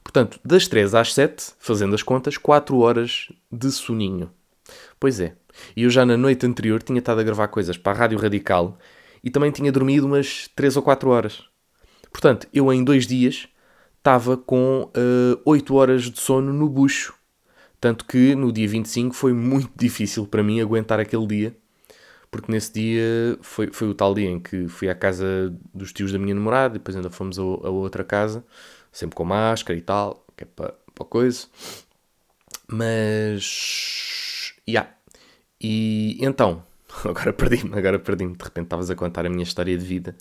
Portanto, 0.02 0.40
das 0.44 0.66
3 0.66 0.94
às 0.94 1.14
7, 1.14 1.54
fazendo 1.58 1.94
as 1.94 2.02
contas, 2.02 2.36
4 2.36 2.76
horas 2.78 3.28
de 3.50 3.70
soninho. 3.70 4.30
Pois 5.02 5.18
é. 5.18 5.34
E 5.76 5.82
eu 5.82 5.90
já 5.90 6.06
na 6.06 6.16
noite 6.16 6.46
anterior 6.46 6.80
tinha 6.80 7.00
estado 7.00 7.20
a 7.20 7.24
gravar 7.24 7.48
coisas 7.48 7.76
para 7.76 7.90
a 7.90 7.94
Rádio 8.02 8.20
Radical 8.20 8.78
e 9.24 9.30
também 9.30 9.50
tinha 9.50 9.72
dormido 9.72 10.06
umas 10.06 10.46
3 10.54 10.76
ou 10.76 10.82
4 10.84 11.10
horas. 11.10 11.42
Portanto, 12.12 12.46
eu 12.54 12.72
em 12.72 12.84
dois 12.84 13.04
dias 13.04 13.48
estava 13.98 14.36
com 14.36 14.88
uh, 14.96 15.42
8 15.44 15.74
horas 15.74 16.02
de 16.04 16.20
sono 16.20 16.52
no 16.52 16.68
bucho. 16.68 17.14
Tanto 17.80 18.04
que 18.04 18.36
no 18.36 18.52
dia 18.52 18.68
25 18.68 19.12
foi 19.12 19.32
muito 19.32 19.72
difícil 19.74 20.24
para 20.24 20.40
mim 20.40 20.60
aguentar 20.60 21.00
aquele 21.00 21.26
dia, 21.26 21.56
porque 22.30 22.52
nesse 22.52 22.72
dia 22.72 23.36
foi, 23.40 23.72
foi 23.72 23.88
o 23.88 23.94
tal 23.94 24.14
dia 24.14 24.30
em 24.30 24.38
que 24.38 24.68
fui 24.68 24.88
à 24.88 24.94
casa 24.94 25.52
dos 25.74 25.92
tios 25.92 26.12
da 26.12 26.18
minha 26.20 26.32
namorada, 26.32 26.76
e 26.76 26.78
depois 26.78 26.96
ainda 26.96 27.10
fomos 27.10 27.40
a, 27.40 27.42
a 27.42 27.70
outra 27.70 28.04
casa, 28.04 28.44
sempre 28.92 29.16
com 29.16 29.24
máscara 29.24 29.76
e 29.76 29.82
tal, 29.82 30.24
que 30.36 30.44
é 30.44 30.46
para, 30.46 30.76
para 30.94 31.04
coisa. 31.06 31.48
Mas. 32.68 34.31
Yeah. 34.68 34.90
E 35.60 36.18
então, 36.20 36.62
agora 37.04 37.32
perdi-me, 37.32 37.76
agora 37.76 37.98
perdi-me. 37.98 38.36
De 38.36 38.44
repente 38.44 38.64
estavas 38.64 38.90
a 38.90 38.94
contar 38.94 39.26
a 39.26 39.30
minha 39.30 39.42
história 39.42 39.76
de 39.76 39.84
vida. 39.84 40.16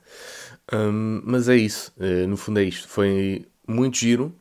Um, 0.72 1.22
mas 1.26 1.50
é 1.50 1.56
isso, 1.56 1.94
uh, 1.98 2.28
no 2.28 2.38
fundo 2.38 2.60
é 2.60 2.64
isto. 2.64 2.88
Foi 2.88 3.46
muito 3.68 3.98
giro, 3.98 4.34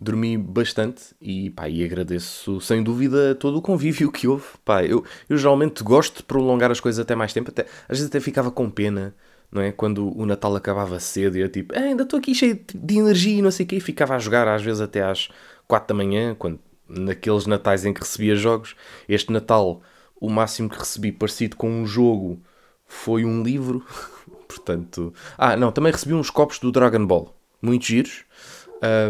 dormi 0.00 0.36
bastante 0.36 1.14
e, 1.20 1.50
pá, 1.50 1.68
e 1.68 1.84
agradeço 1.84 2.60
sem 2.60 2.82
dúvida 2.82 3.34
todo 3.34 3.58
o 3.58 3.62
convívio 3.62 4.10
que 4.12 4.28
houve. 4.28 4.44
Pá, 4.64 4.84
eu, 4.84 5.04
eu 5.28 5.36
geralmente 5.36 5.82
gosto 5.82 6.18
de 6.18 6.22
prolongar 6.24 6.70
as 6.70 6.80
coisas 6.80 7.00
até 7.00 7.14
mais 7.14 7.32
tempo, 7.32 7.50
até, 7.50 7.62
às 7.88 7.98
vezes 7.98 8.06
até 8.06 8.20
ficava 8.20 8.50
com 8.50 8.70
pena. 8.70 9.14
Não 9.50 9.60
é? 9.60 9.70
Quando 9.70 10.18
o 10.18 10.24
Natal 10.24 10.56
acabava 10.56 10.98
cedo 10.98 11.36
e 11.36 11.40
eu 11.42 11.48
tipo, 11.48 11.74
ah, 11.76 11.80
ainda 11.80 12.04
estou 12.04 12.18
aqui 12.18 12.34
cheio 12.34 12.58
de 12.74 12.96
energia 12.96 13.38
e 13.38 13.42
não 13.42 13.50
sei 13.50 13.66
o 13.66 13.68
quê, 13.68 13.76
e 13.76 13.80
ficava 13.80 14.16
a 14.16 14.18
jogar 14.18 14.48
às 14.48 14.62
vezes 14.62 14.80
até 14.80 15.02
às 15.02 15.28
4 15.68 15.88
da 15.88 15.94
manhã, 15.94 16.34
quando 16.34 16.58
naqueles 16.92 17.46
natais 17.46 17.84
em 17.84 17.92
que 17.92 18.00
recebia 18.00 18.36
jogos. 18.36 18.74
Este 19.08 19.32
Natal, 19.32 19.82
o 20.20 20.30
máximo 20.30 20.68
que 20.68 20.78
recebi 20.78 21.10
parecido 21.10 21.56
com 21.56 21.70
um 21.70 21.86
jogo 21.86 22.40
foi 22.86 23.24
um 23.24 23.42
livro. 23.42 23.84
Portanto. 24.46 25.12
Ah, 25.38 25.56
não, 25.56 25.72
também 25.72 25.92
recebi 25.92 26.14
uns 26.14 26.30
copos 26.30 26.58
do 26.58 26.70
Dragon 26.70 27.04
Ball. 27.06 27.34
Muito 27.60 27.86
giros. 27.86 28.24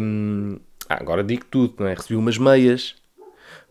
Um, 0.00 0.58
ah, 0.88 0.98
agora 1.00 1.24
digo 1.24 1.44
tudo, 1.46 1.74
não 1.80 1.86
é? 1.86 1.94
Recebi 1.94 2.16
umas 2.16 2.38
meias. 2.38 2.94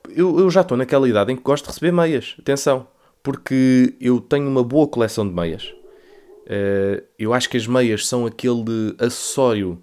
Eu, 0.09 0.39
eu 0.39 0.49
já 0.49 0.61
estou 0.61 0.77
naquela 0.77 1.07
idade 1.07 1.31
em 1.31 1.35
que 1.35 1.43
gosto 1.43 1.65
de 1.65 1.69
receber 1.69 1.91
meias. 1.91 2.35
Atenção. 2.39 2.87
Porque 3.23 3.95
eu 4.01 4.19
tenho 4.19 4.47
uma 4.47 4.63
boa 4.63 4.87
coleção 4.87 5.27
de 5.27 5.33
meias. 5.33 5.73
Uh, 6.47 7.01
eu 7.17 7.33
acho 7.33 7.49
que 7.49 7.55
as 7.55 7.67
meias 7.67 8.07
são 8.07 8.25
aquele 8.25 8.95
acessório 8.99 9.81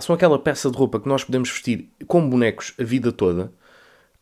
são 0.00 0.14
aquela 0.14 0.38
peça 0.38 0.70
de 0.70 0.76
roupa 0.76 0.98
que 0.98 1.08
nós 1.08 1.24
podemos 1.24 1.50
vestir 1.50 1.88
com 2.06 2.28
bonecos 2.28 2.74
a 2.78 2.82
vida 2.82 3.12
toda, 3.12 3.52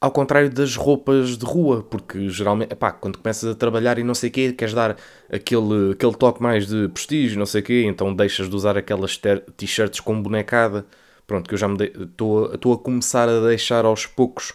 ao 0.00 0.10
contrário 0.10 0.50
das 0.50 0.76
roupas 0.76 1.38
de 1.38 1.46
rua, 1.46 1.82
porque 1.82 2.28
geralmente, 2.28 2.72
epá, 2.72 2.92
quando 2.92 3.18
começas 3.18 3.50
a 3.50 3.54
trabalhar 3.54 3.98
e 3.98 4.04
não 4.04 4.14
sei 4.14 4.28
o 4.28 4.32
quê, 4.32 4.52
queres 4.52 4.74
dar 4.74 4.96
aquele, 5.32 5.92
aquele 5.92 6.14
toque 6.14 6.42
mais 6.42 6.66
de 6.66 6.88
prestígio, 6.88 7.38
não 7.38 7.46
sei 7.46 7.62
o 7.62 7.64
quê, 7.64 7.84
então 7.86 8.14
deixas 8.14 8.48
de 8.50 8.54
usar 8.54 8.76
aquelas 8.76 9.18
t-shirts 9.56 10.00
com 10.00 10.20
bonecada. 10.20 10.84
Pronto, 11.26 11.48
que 11.48 11.54
eu 11.54 11.58
já 11.58 11.66
me 11.66 11.76
estou 11.82 12.74
a 12.74 12.78
começar 12.78 13.30
a 13.30 13.40
deixar 13.40 13.86
aos 13.86 14.04
poucos 14.04 14.50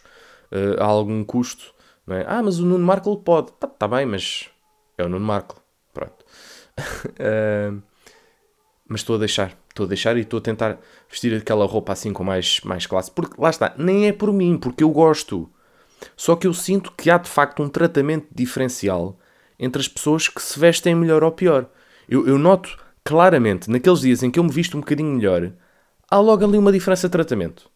uh, 0.51 0.79
a 0.79 0.85
algum 0.85 1.23
custo. 1.23 1.73
Não 2.05 2.15
é? 2.15 2.25
Ah, 2.27 2.43
mas 2.43 2.59
o 2.59 2.65
Nuno 2.65 2.85
Markle 2.85 3.17
pode. 3.17 3.51
Tá, 3.53 3.67
tá 3.67 3.87
bem, 3.87 4.05
mas 4.05 4.49
é 4.99 5.03
o 5.03 5.09
Nuno 5.09 5.25
Markle. 5.25 5.57
Pronto. 5.91 6.23
uh, 6.77 7.81
mas 8.87 9.01
estou 9.01 9.15
a 9.15 9.19
deixar 9.19 9.57
estou 9.79 9.85
a 9.85 9.87
deixar 9.87 10.17
e 10.17 10.21
estou 10.21 10.39
a 10.39 10.41
tentar 10.41 10.77
vestir 11.09 11.33
aquela 11.35 11.65
roupa 11.65 11.93
assim 11.93 12.13
com 12.13 12.23
mais, 12.23 12.61
mais 12.61 12.85
classe. 12.85 13.11
Porque 13.11 13.41
lá 13.41 13.49
está, 13.49 13.73
nem 13.77 14.07
é 14.07 14.13
por 14.13 14.31
mim, 14.31 14.57
porque 14.57 14.83
eu 14.83 14.89
gosto. 14.91 15.49
Só 16.15 16.35
que 16.35 16.47
eu 16.47 16.53
sinto 16.53 16.93
que 16.95 17.09
há 17.09 17.17
de 17.17 17.29
facto 17.29 17.63
um 17.63 17.67
tratamento 17.67 18.27
diferencial 18.33 19.17
entre 19.59 19.81
as 19.81 19.87
pessoas 19.87 20.27
que 20.29 20.41
se 20.41 20.57
vestem 20.57 20.95
melhor 20.95 21.23
ou 21.23 21.31
pior. 21.31 21.67
Eu, 22.07 22.27
eu 22.27 22.37
noto 22.37 22.77
claramente, 23.03 23.69
naqueles 23.69 24.01
dias 24.01 24.23
em 24.23 24.31
que 24.31 24.39
eu 24.39 24.43
me 24.43 24.51
visto 24.51 24.77
um 24.77 24.81
bocadinho 24.81 25.15
melhor, 25.15 25.51
há 26.09 26.19
logo 26.19 26.45
ali 26.45 26.57
uma 26.57 26.71
diferença 26.71 27.07
de 27.07 27.11
tratamento. 27.11 27.69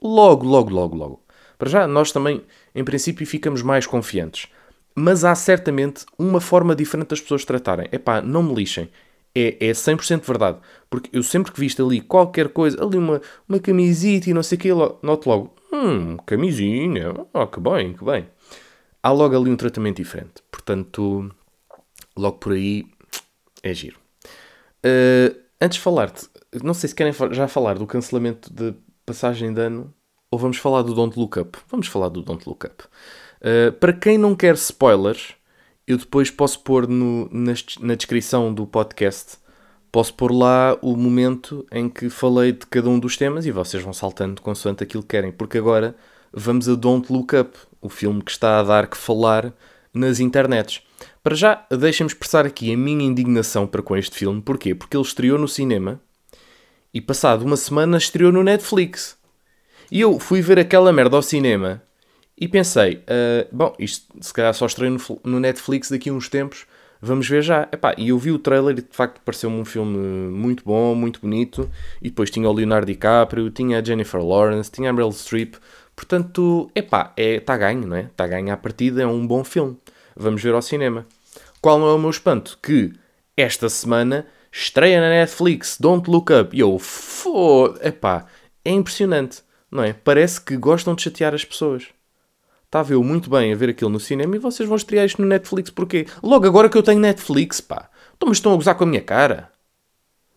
Logo, 0.00 0.46
logo, 0.46 0.70
logo, 0.70 0.96
logo. 0.96 1.24
Para 1.58 1.70
já, 1.70 1.86
nós 1.86 2.12
também, 2.12 2.44
em 2.74 2.84
princípio, 2.84 3.26
ficamos 3.26 3.62
mais 3.62 3.86
confiantes. 3.86 4.48
Mas 4.94 5.24
há 5.24 5.34
certamente 5.34 6.04
uma 6.18 6.40
forma 6.40 6.76
diferente 6.76 7.08
das 7.08 7.20
pessoas 7.20 7.44
tratarem. 7.44 7.88
Epá, 7.90 8.20
não 8.20 8.42
me 8.42 8.54
lixem 8.54 8.88
é, 9.36 9.68
é 9.68 9.72
100% 9.72 10.24
verdade. 10.26 10.58
Porque 10.88 11.10
eu 11.12 11.22
sempre 11.22 11.52
que 11.52 11.60
visto 11.60 11.84
ali 11.84 12.00
qualquer 12.00 12.48
coisa, 12.48 12.82
ali 12.82 12.96
uma, 12.96 13.20
uma 13.46 13.60
camisita 13.60 14.30
e 14.30 14.34
não 14.34 14.42
sei 14.42 14.56
o 14.56 14.60
que, 14.60 14.68
noto 15.02 15.28
logo, 15.28 15.54
hum, 15.70 16.16
camisinha, 16.24 17.12
oh, 17.34 17.46
que 17.46 17.60
bem, 17.60 17.92
que 17.92 18.04
bem. 18.04 18.26
Há 19.02 19.12
logo 19.12 19.36
ali 19.36 19.50
um 19.50 19.56
tratamento 19.56 19.98
diferente. 19.98 20.42
Portanto, 20.50 21.30
logo 22.16 22.38
por 22.38 22.52
aí, 22.52 22.86
é 23.62 23.74
giro. 23.74 23.98
Uh, 24.78 25.36
antes 25.60 25.76
de 25.76 25.82
falar-te, 25.82 26.28
não 26.62 26.72
sei 26.72 26.88
se 26.88 26.94
querem 26.94 27.12
já 27.32 27.46
falar 27.46 27.78
do 27.78 27.86
cancelamento 27.86 28.52
de 28.52 28.74
passagem 29.04 29.52
de 29.52 29.60
ano 29.60 29.92
ou 30.30 30.38
vamos 30.38 30.56
falar 30.56 30.82
do 30.82 30.94
Don't 30.94 31.18
Look 31.18 31.38
Up. 31.38 31.58
Vamos 31.68 31.86
falar 31.88 32.08
do 32.08 32.22
Don't 32.22 32.48
Look 32.48 32.66
Up. 32.66 32.84
Uh, 33.40 33.72
para 33.72 33.92
quem 33.92 34.16
não 34.16 34.34
quer 34.34 34.54
spoilers, 34.54 35.34
eu 35.86 35.96
depois 35.96 36.30
posso 36.30 36.60
pôr 36.60 36.88
no, 36.88 37.28
na, 37.32 37.52
na 37.80 37.94
descrição 37.94 38.52
do 38.52 38.66
podcast, 38.66 39.38
posso 39.92 40.12
pôr 40.14 40.32
lá 40.32 40.76
o 40.82 40.96
momento 40.96 41.64
em 41.70 41.88
que 41.88 42.10
falei 42.10 42.52
de 42.52 42.66
cada 42.66 42.88
um 42.88 42.98
dos 42.98 43.16
temas 43.16 43.46
e 43.46 43.52
vocês 43.52 43.82
vão 43.82 43.92
saltando 43.92 44.42
consoante 44.42 44.82
aquilo 44.82 45.02
que 45.02 45.10
querem, 45.10 45.30
porque 45.30 45.58
agora 45.58 45.94
vamos 46.32 46.68
a 46.68 46.74
Don't 46.74 47.12
Look 47.12 47.34
Up, 47.36 47.56
o 47.80 47.88
filme 47.88 48.20
que 48.22 48.30
está 48.30 48.58
a 48.58 48.62
dar 48.62 48.88
que 48.88 48.96
falar 48.96 49.52
nas 49.94 50.20
internets. 50.20 50.82
Para 51.22 51.34
já, 51.34 51.66
deixem-me 51.70 52.10
expressar 52.10 52.44
aqui 52.46 52.72
a 52.72 52.76
minha 52.76 53.04
indignação 53.04 53.66
para 53.66 53.82
com 53.82 53.96
este 53.96 54.16
filme. 54.16 54.40
Porquê? 54.42 54.74
Porque 54.74 54.96
ele 54.96 55.04
estreou 55.04 55.38
no 55.38 55.48
cinema 55.48 56.00
e 56.92 57.00
passado 57.00 57.44
uma 57.44 57.56
semana 57.56 57.96
estreou 57.96 58.32
no 58.32 58.42
Netflix. 58.42 59.16
E 59.90 60.00
eu 60.00 60.18
fui 60.18 60.40
ver 60.40 60.58
aquela 60.58 60.92
merda 60.92 61.16
ao 61.16 61.22
cinema 61.22 61.82
e 62.38 62.46
pensei, 62.46 62.96
uh, 62.96 63.48
bom, 63.50 63.74
isto 63.78 64.06
se 64.20 64.32
calhar 64.32 64.52
só 64.52 64.66
estreio 64.66 64.98
no, 65.24 65.40
Netflix 65.40 65.90
daqui 65.90 66.10
a 66.10 66.12
uns 66.12 66.28
tempos, 66.28 66.66
vamos 67.00 67.26
ver 67.26 67.42
já. 67.42 67.62
Epá, 67.72 67.94
e 67.96 68.10
eu 68.10 68.18
vi 68.18 68.30
o 68.30 68.38
trailer 68.38 68.78
e 68.78 68.82
de 68.82 68.88
facto 68.90 69.20
pareceu-me 69.24 69.58
um 69.58 69.64
filme 69.64 69.96
muito 69.96 70.62
bom, 70.62 70.94
muito 70.94 71.20
bonito. 71.20 71.70
E 72.02 72.10
depois 72.10 72.30
tinha 72.30 72.48
o 72.48 72.52
Leonardo 72.52 72.86
DiCaprio, 72.86 73.50
tinha 73.50 73.78
a 73.78 73.82
Jennifer 73.82 74.22
Lawrence, 74.22 74.70
tinha 74.70 74.90
a 74.90 74.92
Meryl 74.92 75.12
Streep. 75.12 75.54
Portanto, 75.94 76.70
epá, 76.74 77.14
é, 77.16 77.36
está 77.36 77.56
ganho, 77.56 77.86
não 77.86 77.96
é? 77.96 78.02
Está 78.02 78.26
ganho 78.26 78.52
à 78.52 78.56
partida, 78.56 79.02
é 79.02 79.06
um 79.06 79.26
bom 79.26 79.42
filme. 79.42 79.78
Vamos 80.14 80.42
ver 80.42 80.54
ao 80.54 80.60
cinema. 80.60 81.06
Qual 81.62 81.78
não 81.78 81.88
é 81.88 81.94
o 81.94 81.98
meu 81.98 82.10
espanto? 82.10 82.58
Que 82.62 82.92
esta 83.34 83.70
semana 83.70 84.26
estreia 84.52 85.00
na 85.00 85.08
Netflix 85.08 85.78
Don't 85.80 86.10
Look 86.10 86.30
Up. 86.32 86.54
E 86.54 86.60
eu, 86.60 86.78
foda, 86.78 87.80
epá, 87.86 88.26
é 88.62 88.70
impressionante, 88.70 89.42
não 89.70 89.82
é? 89.82 89.94
Parece 89.94 90.38
que 90.38 90.56
gostam 90.56 90.94
de 90.94 91.02
chatear 91.02 91.34
as 91.34 91.44
pessoas. 91.44 91.95
Estava 92.66 92.92
eu 92.92 93.02
muito 93.02 93.30
bem 93.30 93.52
a 93.52 93.56
ver 93.56 93.70
aquilo 93.70 93.90
no 93.90 94.00
cinema 94.00 94.36
e 94.36 94.38
vocês 94.38 94.68
vão 94.68 94.76
estrear 94.76 95.06
isto 95.06 95.22
no 95.22 95.28
Netflix 95.28 95.70
porquê? 95.70 96.06
Logo 96.22 96.46
agora 96.46 96.68
que 96.68 96.76
eu 96.76 96.82
tenho 96.82 97.00
Netflix, 97.00 97.60
pá. 97.60 97.88
Então, 98.16 98.28
mas 98.28 98.38
estão 98.38 98.52
a 98.52 98.56
gozar 98.56 98.74
com 98.74 98.84
a 98.84 98.86
minha 98.86 99.00
cara. 99.00 99.50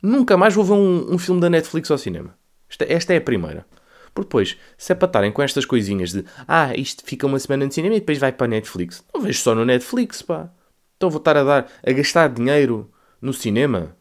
Nunca 0.02 0.38
mais 0.38 0.54
vou 0.54 0.64
ver 0.64 0.74
um, 0.74 1.14
um 1.14 1.18
filme 1.18 1.42
da 1.42 1.50
Netflix 1.50 1.90
ao 1.92 1.98
cinema. 1.98 2.38
Esta, 2.70 2.86
esta 2.88 3.14
é 3.14 3.18
a 3.18 3.22
primeira. 3.22 3.66
Porque 4.14 4.28
depois, 4.28 4.58
se 4.78 4.92
é 4.92 4.96
para 4.96 5.08
estarem 5.08 5.32
com 5.32 5.42
estas 5.42 5.66
coisinhas 5.66 6.12
de 6.12 6.24
ah, 6.48 6.74
isto 6.76 7.04
fica 7.04 7.26
uma 7.26 7.40
semana 7.40 7.66
no 7.66 7.72
cinema 7.72 7.96
e 7.96 8.00
depois 8.00 8.18
vai 8.18 8.32
para 8.32 8.46
a 8.46 8.50
Netflix. 8.50 9.04
Não 9.14 9.22
vejo 9.22 9.40
só 9.40 9.56
no 9.56 9.66
Netflix, 9.66 10.22
pá. 10.22 10.50
Então 10.98 11.10
vou 11.10 11.20
estar 11.20 11.36
a 11.36 11.44
dar, 11.44 11.72
a 11.86 11.92
gastar 11.92 12.30
dinheiro 12.30 12.92
no 13.22 13.34
cinema, 13.34 13.96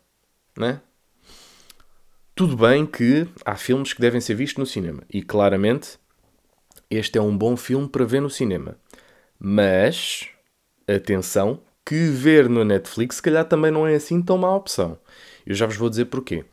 né? 0.56 0.80
Tudo 2.34 2.56
bem 2.56 2.86
que 2.86 3.26
há 3.44 3.56
filmes 3.56 3.92
que 3.92 4.00
devem 4.00 4.20
ser 4.20 4.34
vistos 4.34 4.58
no 4.58 4.66
cinema. 4.66 5.02
E 5.12 5.22
claramente 5.22 5.98
este 6.90 7.18
é 7.18 7.22
um 7.22 7.36
bom 7.36 7.56
filme 7.56 7.88
para 7.88 8.04
ver 8.04 8.20
no 8.20 8.30
cinema. 8.30 8.76
Mas, 9.38 10.28
atenção, 10.86 11.60
que 11.84 12.08
ver 12.08 12.48
no 12.48 12.64
Netflix 12.64 13.16
se 13.16 13.22
calhar 13.22 13.44
também 13.44 13.70
não 13.70 13.86
é 13.86 13.94
assim 13.94 14.20
tão 14.22 14.38
má 14.38 14.54
opção. 14.54 14.98
Eu 15.46 15.54
já 15.54 15.66
vos 15.66 15.76
vou 15.76 15.88
dizer 15.88 16.06
porquê. 16.06 16.44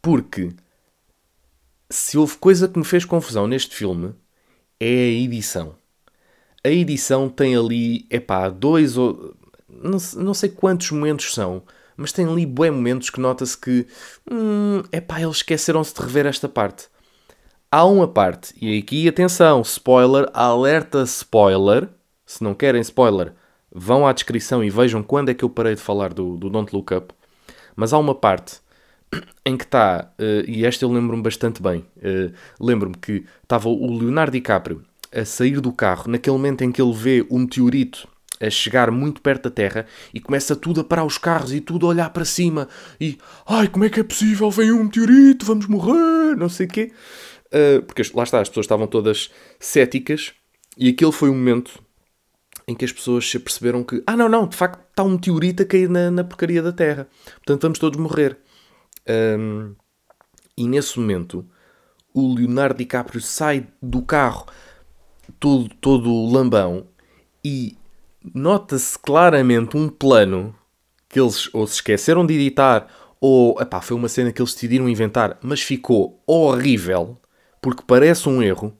Porque 0.00 0.50
se 1.90 2.18
houve 2.18 2.36
coisa 2.38 2.66
que 2.68 2.78
me 2.78 2.84
fez 2.84 3.04
confusão 3.04 3.46
neste 3.46 3.76
filme 3.76 4.14
é 4.80 4.86
a 4.86 5.22
edição. 5.24 5.76
A 6.64 6.68
edição 6.68 7.28
tem 7.28 7.56
ali, 7.56 8.06
epá, 8.10 8.48
dois 8.48 8.96
ou. 8.96 9.36
Não, 9.68 9.98
não 10.16 10.34
sei 10.34 10.48
quantos 10.48 10.90
momentos 10.90 11.32
são, 11.34 11.62
mas 11.96 12.12
tem 12.12 12.26
ali 12.26 12.46
bué 12.46 12.70
momentos 12.70 13.10
que 13.10 13.20
nota-se 13.20 13.56
que. 13.56 13.86
Hum, 14.30 14.82
epá, 14.92 15.20
eles 15.20 15.36
esqueceram-se 15.36 15.94
de 15.94 16.00
rever 16.00 16.26
esta 16.26 16.48
parte 16.48 16.88
há 17.72 17.86
uma 17.86 18.06
parte, 18.06 18.54
e 18.60 18.78
aqui 18.78 19.08
atenção, 19.08 19.62
spoiler, 19.62 20.28
alerta 20.34 21.02
spoiler. 21.04 21.88
Se 22.26 22.44
não 22.44 22.54
querem 22.54 22.82
spoiler, 22.82 23.32
vão 23.74 24.06
à 24.06 24.12
descrição 24.12 24.62
e 24.62 24.68
vejam 24.68 25.02
quando 25.02 25.30
é 25.30 25.34
que 25.34 25.42
eu 25.42 25.48
parei 25.48 25.74
de 25.74 25.80
falar 25.80 26.12
do, 26.12 26.36
do 26.36 26.50
Don't 26.50 26.74
Look 26.74 26.94
Up. 26.94 27.14
Mas 27.74 27.94
há 27.94 27.98
uma 27.98 28.14
parte 28.14 28.60
em 29.44 29.56
que 29.56 29.64
está, 29.64 30.12
uh, 30.18 30.48
e 30.48 30.66
esta 30.66 30.84
eu 30.84 30.92
lembro-me 30.92 31.22
bastante 31.22 31.62
bem. 31.62 31.84
Uh, 31.96 32.32
lembro-me 32.60 32.94
que 32.94 33.24
estava 33.42 33.70
o 33.70 33.98
Leonardo 33.98 34.32
DiCaprio 34.32 34.82
a 35.10 35.24
sair 35.24 35.60
do 35.60 35.72
carro 35.72 36.10
naquele 36.10 36.36
momento 36.36 36.62
em 36.62 36.70
que 36.70 36.80
ele 36.80 36.92
vê 36.92 37.26
o 37.28 37.38
meteorito 37.38 38.06
a 38.40 38.50
chegar 38.50 38.90
muito 38.90 39.22
perto 39.22 39.44
da 39.44 39.50
Terra 39.50 39.86
e 40.12 40.20
começa 40.20 40.56
tudo 40.56 40.80
a 40.80 40.84
parar 40.84 41.04
os 41.04 41.16
carros 41.16 41.52
e 41.52 41.60
tudo 41.60 41.86
a 41.86 41.90
olhar 41.90 42.10
para 42.10 42.24
cima 42.24 42.68
e 43.00 43.16
ai, 43.46 43.68
como 43.68 43.84
é 43.84 43.88
que 43.88 44.00
é 44.00 44.02
possível? 44.02 44.50
Vem 44.50 44.72
um 44.72 44.84
meteorito, 44.84 45.46
vamos 45.46 45.66
morrer, 45.66 46.34
não 46.36 46.48
sei 46.48 46.66
o 46.66 46.68
quê. 46.68 46.92
Uh, 47.52 47.82
porque 47.82 48.02
lá 48.14 48.22
está, 48.22 48.40
as 48.40 48.48
pessoas 48.48 48.64
estavam 48.64 48.86
todas 48.86 49.30
céticas 49.60 50.32
e 50.76 50.88
aquele 50.88 51.12
foi 51.12 51.28
o 51.28 51.34
momento 51.34 51.82
em 52.66 52.74
que 52.74 52.84
as 52.84 52.92
pessoas 52.92 53.28
se 53.28 53.38
perceberam 53.38 53.84
que, 53.84 54.02
ah, 54.06 54.16
não, 54.16 54.28
não, 54.28 54.46
de 54.46 54.56
facto 54.56 54.80
está 54.88 55.02
um 55.02 55.10
meteorito 55.10 55.62
a 55.62 55.66
cair 55.66 55.88
na, 55.88 56.10
na 56.10 56.24
porcaria 56.24 56.62
da 56.62 56.72
Terra, 56.72 57.08
portanto 57.36 57.62
vamos 57.62 57.78
todos 57.78 57.98
morrer. 57.98 58.38
Um, 59.38 59.74
e 60.56 60.66
nesse 60.66 60.98
momento, 60.98 61.46
o 62.14 62.34
Leonardo 62.34 62.78
DiCaprio 62.78 63.20
sai 63.20 63.66
do 63.82 64.02
carro 64.02 64.46
todo, 65.40 65.68
todo 65.80 66.30
lambão 66.30 66.86
e 67.44 67.76
nota-se 68.34 68.98
claramente 68.98 69.76
um 69.76 69.88
plano 69.88 70.54
que 71.08 71.20
eles 71.20 71.52
ou 71.52 71.66
se 71.66 71.74
esqueceram 71.74 72.24
de 72.24 72.34
editar 72.34 72.86
ou 73.20 73.60
epá, 73.60 73.80
foi 73.80 73.96
uma 73.96 74.08
cena 74.08 74.32
que 74.32 74.40
eles 74.40 74.54
decidiram 74.54 74.88
inventar, 74.88 75.38
mas 75.42 75.60
ficou 75.60 76.22
horrível 76.26 77.18
porque 77.62 77.82
parece 77.86 78.28
um 78.28 78.42
erro, 78.42 78.76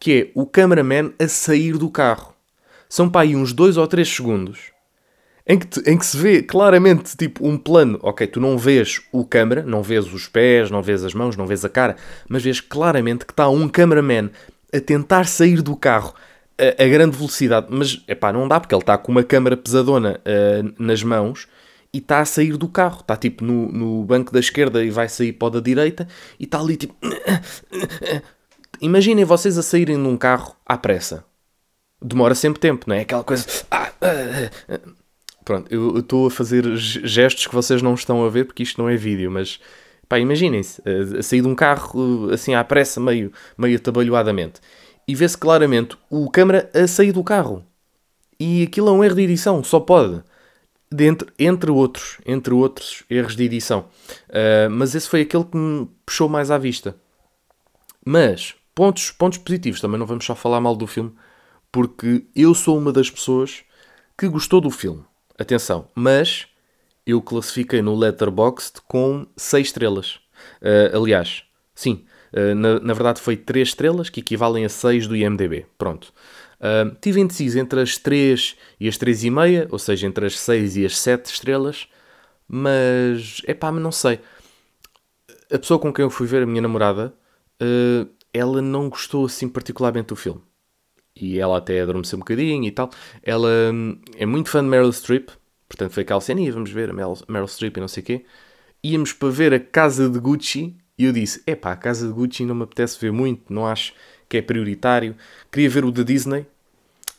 que 0.00 0.12
é 0.12 0.30
o 0.34 0.46
cameraman 0.46 1.12
a 1.18 1.28
sair 1.28 1.76
do 1.76 1.90
carro. 1.90 2.34
São 2.88 3.10
para 3.10 3.22
aí 3.22 3.36
uns 3.36 3.52
2 3.52 3.76
ou 3.76 3.86
3 3.86 4.08
segundos 4.08 4.72
em 5.46 5.58
que, 5.58 5.66
te, 5.66 5.90
em 5.90 5.98
que 5.98 6.06
se 6.06 6.16
vê 6.16 6.42
claramente 6.42 7.16
tipo 7.16 7.46
um 7.46 7.58
plano. 7.58 7.98
Ok, 8.02 8.26
tu 8.26 8.40
não 8.40 8.56
vês 8.56 9.00
o 9.12 9.24
câmera, 9.24 9.62
não 9.62 9.82
vês 9.82 10.12
os 10.12 10.28
pés, 10.28 10.70
não 10.70 10.82
vês 10.82 11.04
as 11.04 11.14
mãos, 11.14 11.36
não 11.36 11.46
vês 11.46 11.64
a 11.64 11.68
cara, 11.68 11.96
mas 12.28 12.42
vês 12.42 12.60
claramente 12.60 13.26
que 13.26 13.32
está 13.32 13.48
um 13.48 13.68
cameraman 13.68 14.30
a 14.72 14.80
tentar 14.80 15.26
sair 15.26 15.60
do 15.60 15.76
carro 15.76 16.14
a, 16.58 16.82
a 16.82 16.88
grande 16.88 17.16
velocidade. 17.16 17.66
Mas 17.70 18.02
é 18.06 18.14
pá, 18.14 18.32
não 18.32 18.46
dá 18.46 18.60
porque 18.60 18.74
ele 18.74 18.82
está 18.82 18.96
com 18.96 19.12
uma 19.12 19.24
câmera 19.24 19.56
pesadona 19.56 20.20
uh, 20.20 20.74
nas 20.78 21.02
mãos 21.02 21.46
e 21.92 21.98
está 21.98 22.20
a 22.20 22.24
sair 22.24 22.56
do 22.56 22.68
carro. 22.68 23.00
Está 23.00 23.16
tipo 23.16 23.44
no, 23.44 23.70
no 23.70 24.04
banco 24.04 24.32
da 24.32 24.40
esquerda 24.40 24.84
e 24.84 24.90
vai 24.90 25.08
sair 25.08 25.32
para 25.32 25.46
o 25.46 25.50
da 25.50 25.60
direita 25.60 26.08
e 26.38 26.44
está 26.44 26.58
ali 26.60 26.76
tipo. 26.76 26.94
Imaginem 28.80 29.24
vocês 29.24 29.56
a 29.58 29.62
saírem 29.62 29.96
num 29.96 30.16
carro 30.16 30.56
à 30.66 30.76
pressa. 30.76 31.24
Demora 32.00 32.34
sempre 32.34 32.60
tempo, 32.60 32.86
não 32.88 32.96
é? 32.96 33.02
Aquela 33.02 33.22
coisa. 33.22 33.46
Ah, 33.70 33.92
ah, 34.00 34.50
ah. 34.68 34.80
Pronto, 35.44 35.72
eu 35.72 35.98
estou 35.98 36.26
a 36.26 36.30
fazer 36.30 36.64
gestos 36.76 37.46
que 37.46 37.54
vocês 37.54 37.82
não 37.82 37.94
estão 37.94 38.24
a 38.24 38.28
ver 38.28 38.44
porque 38.44 38.62
isto 38.62 38.80
não 38.80 38.88
é 38.88 38.96
vídeo, 38.96 39.30
mas 39.30 39.60
pá, 40.08 40.18
imaginem-se, 40.18 40.80
a, 40.84 41.18
a, 41.18 41.22
sair 41.22 41.42
de 41.42 41.48
um 41.48 41.54
carro 41.54 42.30
assim 42.32 42.54
à 42.54 42.62
pressa, 42.62 43.00
meio, 43.00 43.32
meio 43.58 43.76
atabalhoadamente, 43.76 44.60
e 45.06 45.14
vê-se 45.14 45.36
claramente 45.36 45.96
o 46.08 46.30
câmara 46.30 46.70
a 46.72 46.86
sair 46.86 47.12
do 47.12 47.24
carro. 47.24 47.64
E 48.38 48.62
aquilo 48.62 48.88
é 48.88 48.92
um 48.92 49.04
erro 49.04 49.16
de 49.16 49.22
edição, 49.22 49.62
só 49.64 49.80
pode. 49.80 50.22
Entre, 50.98 51.28
entre 51.38 51.70
outros, 51.70 52.18
entre 52.26 52.52
outros 52.52 53.02
erros 53.08 53.34
de 53.34 53.44
edição. 53.44 53.86
Uh, 54.28 54.70
mas 54.70 54.94
esse 54.94 55.08
foi 55.08 55.22
aquele 55.22 55.44
que 55.44 55.56
me 55.56 55.88
puxou 56.04 56.28
mais 56.28 56.50
à 56.50 56.58
vista. 56.58 56.96
Mas, 58.04 58.54
pontos, 58.74 59.10
pontos 59.10 59.38
positivos, 59.38 59.80
também 59.80 59.98
não 59.98 60.06
vamos 60.06 60.24
só 60.24 60.34
falar 60.34 60.60
mal 60.60 60.74
do 60.74 60.86
filme, 60.86 61.12
porque 61.70 62.26
eu 62.34 62.54
sou 62.54 62.76
uma 62.76 62.92
das 62.92 63.10
pessoas 63.10 63.64
que 64.18 64.28
gostou 64.28 64.60
do 64.60 64.70
filme. 64.70 65.04
Atenção, 65.38 65.88
mas 65.94 66.46
eu 67.06 67.20
classifiquei 67.20 67.82
no 67.82 67.96
Letterboxd 67.96 68.80
com 68.86 69.26
6 69.36 69.68
estrelas. 69.68 70.20
Uh, 70.60 70.96
aliás, 70.96 71.44
sim, 71.74 72.04
uh, 72.32 72.54
na, 72.54 72.80
na, 72.80 72.94
verdade 72.94 73.20
foi 73.20 73.36
3 73.36 73.68
estrelas, 73.68 74.08
que 74.08 74.20
equivalem 74.20 74.64
a 74.64 74.68
6 74.68 75.06
do 75.06 75.16
IMDB. 75.16 75.66
Pronto. 75.78 76.12
Uh, 76.62 76.94
tive 77.00 77.20
indeciso 77.20 77.58
entre 77.58 77.80
as 77.80 77.98
3 77.98 78.56
e 78.78 78.88
as 78.88 78.96
3,5, 78.96 79.68
ou 79.70 79.78
seja, 79.78 80.06
entre 80.06 80.26
as 80.26 80.38
6 80.38 80.76
e 80.76 80.86
as 80.86 80.96
7 80.96 81.26
estrelas, 81.26 81.88
mas, 82.46 83.42
é 83.46 83.54
pá, 83.54 83.72
não 83.72 83.90
sei. 83.90 84.20
A 85.52 85.58
pessoa 85.58 85.78
com 85.80 85.92
quem 85.92 86.04
eu 86.04 86.10
fui 86.10 86.26
ver, 86.26 86.42
a 86.42 86.46
minha 86.46 86.62
namorada, 86.62 87.14
ela 88.32 88.62
não 88.62 88.88
gostou 88.88 89.26
assim 89.26 89.48
particularmente 89.48 90.08
do 90.08 90.16
filme 90.16 90.42
e 91.14 91.38
ela 91.38 91.58
até 91.58 91.80
adormeceu 91.80 92.16
um 92.16 92.20
bocadinho 92.20 92.64
e 92.64 92.70
tal. 92.70 92.90
Ela 93.22 93.48
hum, 93.72 93.98
é 94.16 94.26
muito 94.26 94.50
fã 94.50 94.62
de 94.62 94.68
Meryl 94.68 94.92
Streep, 94.92 95.28
portanto 95.68 95.92
foi 95.92 96.02
aquela 96.02 96.20
cena, 96.20 96.40
e 96.40 96.50
vamos 96.50 96.70
ver 96.70 96.90
a 96.90 96.92
Meryl, 96.92 97.18
Meryl 97.28 97.48
Streep 97.48 97.76
e 97.76 97.80
não 97.80 97.88
sei 97.88 98.02
o 98.02 98.06
quê. 98.06 98.24
Íamos 98.82 99.12
para 99.12 99.28
ver 99.30 99.54
a 99.54 99.60
Casa 99.60 100.08
de 100.08 100.18
Gucci 100.18 100.76
e 100.98 101.04
eu 101.04 101.12
disse: 101.12 101.42
epá, 101.46 101.72
a 101.72 101.76
Casa 101.76 102.06
de 102.06 102.12
Gucci 102.12 102.44
não 102.44 102.54
me 102.54 102.64
apetece 102.64 102.98
ver 103.00 103.12
muito, 103.12 103.52
não 103.52 103.66
acho 103.66 103.94
que 104.28 104.38
é 104.38 104.42
prioritário. 104.42 105.16
Queria 105.50 105.70
ver 105.70 105.84
o 105.84 105.92
da 105.92 106.02
Disney, 106.02 106.46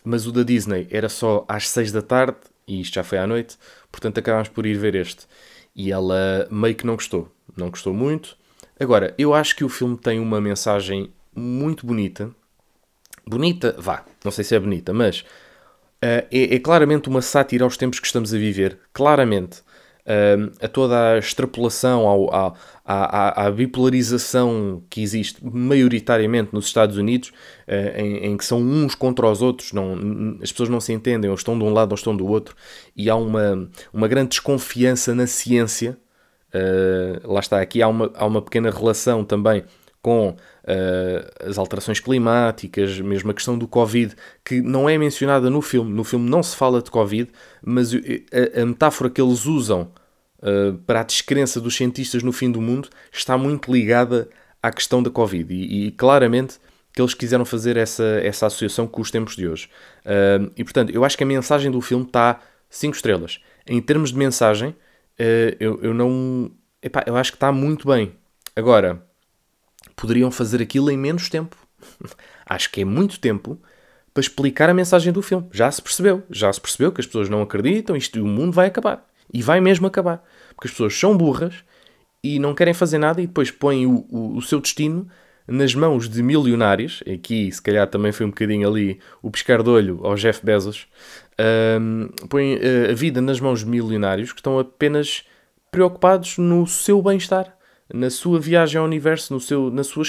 mas 0.03 0.27
o 0.27 0.31
da 0.31 0.43
Disney 0.43 0.87
era 0.89 1.09
só 1.09 1.45
às 1.47 1.69
6 1.69 1.91
da 1.91 2.01
tarde 2.01 2.37
e 2.67 2.81
isto 2.81 2.95
já 2.95 3.03
foi 3.03 3.17
à 3.17 3.27
noite, 3.27 3.57
portanto 3.91 4.17
acabámos 4.17 4.49
por 4.49 4.65
ir 4.65 4.77
ver 4.77 4.95
este. 4.95 5.27
E 5.75 5.91
ela 5.91 6.47
meio 6.51 6.75
que 6.75 6.85
não 6.85 6.95
gostou, 6.95 7.31
não 7.57 7.69
gostou 7.69 7.93
muito. 7.93 8.37
Agora, 8.79 9.13
eu 9.17 9.33
acho 9.33 9.55
que 9.55 9.63
o 9.63 9.69
filme 9.69 9.97
tem 9.97 10.19
uma 10.19 10.39
mensagem 10.39 11.11
muito 11.35 11.85
bonita 11.85 12.33
bonita, 13.25 13.75
vá, 13.77 14.05
não 14.23 14.31
sei 14.31 14.43
se 14.43 14.55
é 14.55 14.59
bonita, 14.59 14.93
mas 14.93 15.21
uh, 15.21 16.27
é, 16.31 16.55
é, 16.55 16.59
claramente 16.59 17.09
uma 17.09 17.21
sátira 17.21 17.63
aos 17.63 17.77
tempos 17.77 17.99
que 17.99 18.05
estamos 18.05 18.33
a 18.33 18.37
viver, 18.37 18.79
claramente. 18.93 19.61
Uh, 20.03 20.51
a 20.61 20.67
toda 20.67 21.13
a 21.13 21.17
extrapolação, 21.17 22.05
ao, 22.05 22.57
à, 22.85 23.43
à, 23.43 23.47
à, 23.47 23.51
bipolarização 23.51 24.83
que 24.89 25.01
existe 25.01 25.43
maioritariamente 25.43 26.49
nos 26.53 26.65
Estados 26.65 26.97
Unidos, 26.97 27.29
uh, 27.67 27.97
em, 27.97 28.17
em, 28.25 28.37
que 28.37 28.43
são 28.43 28.59
uns 28.59 28.93
contra 28.93 29.29
os 29.29 29.41
outros, 29.41 29.71
não, 29.71 30.37
as 30.41 30.51
pessoas 30.51 30.69
não 30.69 30.81
se 30.81 30.91
entendem, 30.91 31.29
ou 31.29 31.35
estão 31.35 31.57
de 31.57 31.63
um 31.63 31.71
lado 31.71 31.91
ou 31.91 31.95
estão 31.95 32.15
do 32.15 32.27
outro, 32.27 32.55
e 32.95 33.09
há 33.09 33.15
uma, 33.15 33.69
uma 33.93 34.07
grande 34.07 34.29
desconfiança 34.29 35.15
na 35.15 35.27
ciência. 35.27 35.97
Uh, 36.53 37.31
lá 37.31 37.39
está, 37.39 37.61
aqui 37.61 37.81
há 37.81 37.87
uma, 37.87 38.11
há 38.13 38.25
uma 38.25 38.41
pequena 38.41 38.69
relação 38.69 39.23
também 39.23 39.63
com 40.03 40.31
uh, 40.31 41.49
as 41.49 41.57
alterações 41.57 42.01
climáticas, 42.01 42.99
mesmo 42.99 43.31
a 43.31 43.33
questão 43.33 43.57
do 43.57 43.67
Covid, 43.67 44.13
que 44.43 44.61
não 44.61 44.89
é 44.89 44.97
mencionada 44.97 45.49
no 45.49 45.61
filme. 45.61 45.91
No 45.93 46.03
filme 46.03 46.29
não 46.29 46.43
se 46.43 46.57
fala 46.57 46.81
de 46.81 46.91
Covid, 46.91 47.31
mas 47.65 47.93
a, 47.93 48.61
a 48.61 48.65
metáfora 48.65 49.09
que 49.09 49.21
eles 49.21 49.45
usam 49.45 49.89
uh, 50.43 50.77
para 50.79 50.99
a 50.99 51.03
descrença 51.03 51.59
dos 51.59 51.75
cientistas 51.75 52.21
no 52.21 52.31
fim 52.31 52.51
do 52.51 52.61
mundo 52.61 52.89
está 53.11 53.37
muito 53.37 53.71
ligada 53.71 54.29
à 54.61 54.71
questão 54.71 55.01
da 55.01 55.09
Covid. 55.09 55.51
E, 55.51 55.87
e 55.87 55.91
claramente 55.91 56.59
que 56.93 57.01
eles 57.01 57.15
quiseram 57.15 57.43
fazer 57.43 57.75
essa, 57.75 58.03
essa 58.21 58.45
associação 58.45 58.85
com 58.85 59.01
os 59.01 59.09
tempos 59.09 59.35
de 59.35 59.47
hoje. 59.47 59.67
Uh, 60.05 60.51
e 60.55 60.63
portanto, 60.63 60.91
eu 60.91 61.03
acho 61.03 61.17
que 61.17 61.23
a 61.23 61.27
mensagem 61.27 61.71
do 61.71 61.81
filme 61.81 62.05
está 62.05 62.39
5 62.69 62.95
estrelas. 62.95 63.39
Em 63.65 63.81
termos 63.81 64.11
de 64.11 64.17
mensagem, 64.17 64.75
eu, 65.59 65.79
eu 65.81 65.93
não. 65.93 66.51
Epá, 66.81 67.03
eu 67.07 67.15
acho 67.15 67.31
que 67.31 67.37
está 67.37 67.49
muito 67.49 67.87
bem. 67.87 68.13
Agora, 68.55 69.01
poderiam 69.95 70.29
fazer 70.29 70.61
aquilo 70.61 70.91
em 70.91 70.97
menos 70.97 71.29
tempo. 71.29 71.55
Acho 72.45 72.69
que 72.71 72.81
é 72.81 72.85
muito 72.85 73.19
tempo 73.19 73.59
para 74.13 74.21
explicar 74.21 74.69
a 74.69 74.73
mensagem 74.73 75.11
do 75.11 75.21
filme. 75.21 75.47
Já 75.51 75.71
se 75.71 75.81
percebeu. 75.81 76.23
Já 76.29 76.51
se 76.53 76.61
percebeu 76.61 76.91
que 76.91 77.01
as 77.01 77.07
pessoas 77.07 77.29
não 77.29 77.41
acreditam, 77.41 77.95
isto 77.95 78.21
o 78.21 78.27
mundo 78.27 78.53
vai 78.53 78.67
acabar. 78.67 79.07
E 79.33 79.41
vai 79.41 79.59
mesmo 79.59 79.87
acabar. 79.87 80.23
Porque 80.63 80.67
as 80.67 80.71
pessoas 80.71 80.97
são 80.97 81.17
burras 81.17 81.55
e 82.23 82.39
não 82.39 82.55
querem 82.55 82.73
fazer 82.73 82.97
nada 82.97 83.21
e 83.21 83.27
depois 83.27 83.51
põem 83.51 83.85
o, 83.85 84.05
o, 84.09 84.37
o 84.37 84.41
seu 84.41 84.61
destino 84.61 85.07
nas 85.45 85.75
mãos 85.75 86.07
de 86.07 86.23
milionários. 86.23 87.03
Aqui, 87.11 87.51
se 87.51 87.61
calhar, 87.61 87.85
também 87.87 88.13
foi 88.13 88.25
um 88.25 88.29
bocadinho 88.29 88.67
ali 88.67 88.97
o 89.21 89.29
pescar 89.29 89.61
de 89.61 89.69
olho 89.69 89.99
ao 90.03 90.15
Jeff 90.15 90.43
Bezos. 90.43 90.87
Um, 91.81 92.07
põem 92.29 92.55
uh, 92.55 92.91
a 92.91 92.93
vida 92.93 93.19
nas 93.19 93.41
mãos 93.41 93.59
de 93.59 93.65
milionários 93.65 94.31
que 94.31 94.39
estão 94.39 94.57
apenas 94.57 95.25
preocupados 95.69 96.37
no 96.37 96.65
seu 96.65 97.01
bem-estar 97.01 97.57
na 97.93 98.09
sua 98.09 98.39
viagem 98.39 98.79
ao 98.79 98.85
universo, 98.85 99.33
no 99.33 99.39
seu, 99.39 99.69
na, 99.69 99.83
sua 99.83 100.03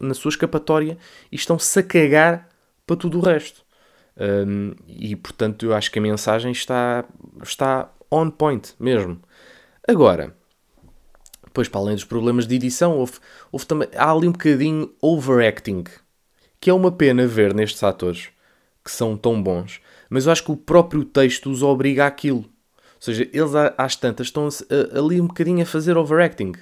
na 0.00 0.14
sua 0.14 0.30
escapatória 0.30 0.96
e 1.30 1.36
estão-se 1.36 1.78
a 1.78 1.82
cagar 1.82 2.48
para 2.86 2.96
tudo 2.96 3.18
o 3.18 3.20
resto. 3.20 3.62
Um, 4.16 4.74
e 4.88 5.14
portanto 5.14 5.66
eu 5.66 5.74
acho 5.74 5.92
que 5.92 5.98
a 5.98 6.02
mensagem 6.02 6.50
está, 6.50 7.04
está 7.42 7.92
on 8.10 8.30
point 8.30 8.74
mesmo. 8.80 9.20
Agora, 9.90 10.36
depois 11.42 11.66
para 11.66 11.80
além 11.80 11.94
dos 11.94 12.04
problemas 12.04 12.46
de 12.46 12.54
edição, 12.54 12.98
houve, 12.98 13.14
houve 13.50 13.64
também, 13.64 13.88
há 13.96 14.12
ali 14.12 14.28
um 14.28 14.32
bocadinho 14.32 14.92
overacting, 15.00 15.84
que 16.60 16.68
é 16.68 16.74
uma 16.74 16.92
pena 16.92 17.26
ver 17.26 17.54
nestes 17.54 17.82
atores 17.82 18.28
que 18.84 18.90
são 18.90 19.16
tão 19.16 19.42
bons, 19.42 19.80
mas 20.10 20.26
eu 20.26 20.32
acho 20.32 20.44
que 20.44 20.52
o 20.52 20.56
próprio 20.58 21.06
texto 21.06 21.50
os 21.50 21.62
obriga 21.62 22.04
àquilo. 22.04 22.40
Ou 22.40 23.00
seja, 23.00 23.26
eles 23.32 23.52
às 23.78 23.96
tantas 23.96 24.26
estão 24.26 24.46
ali 24.94 25.22
um 25.22 25.26
bocadinho 25.26 25.62
a 25.62 25.66
fazer 25.66 25.96
overacting. 25.96 26.52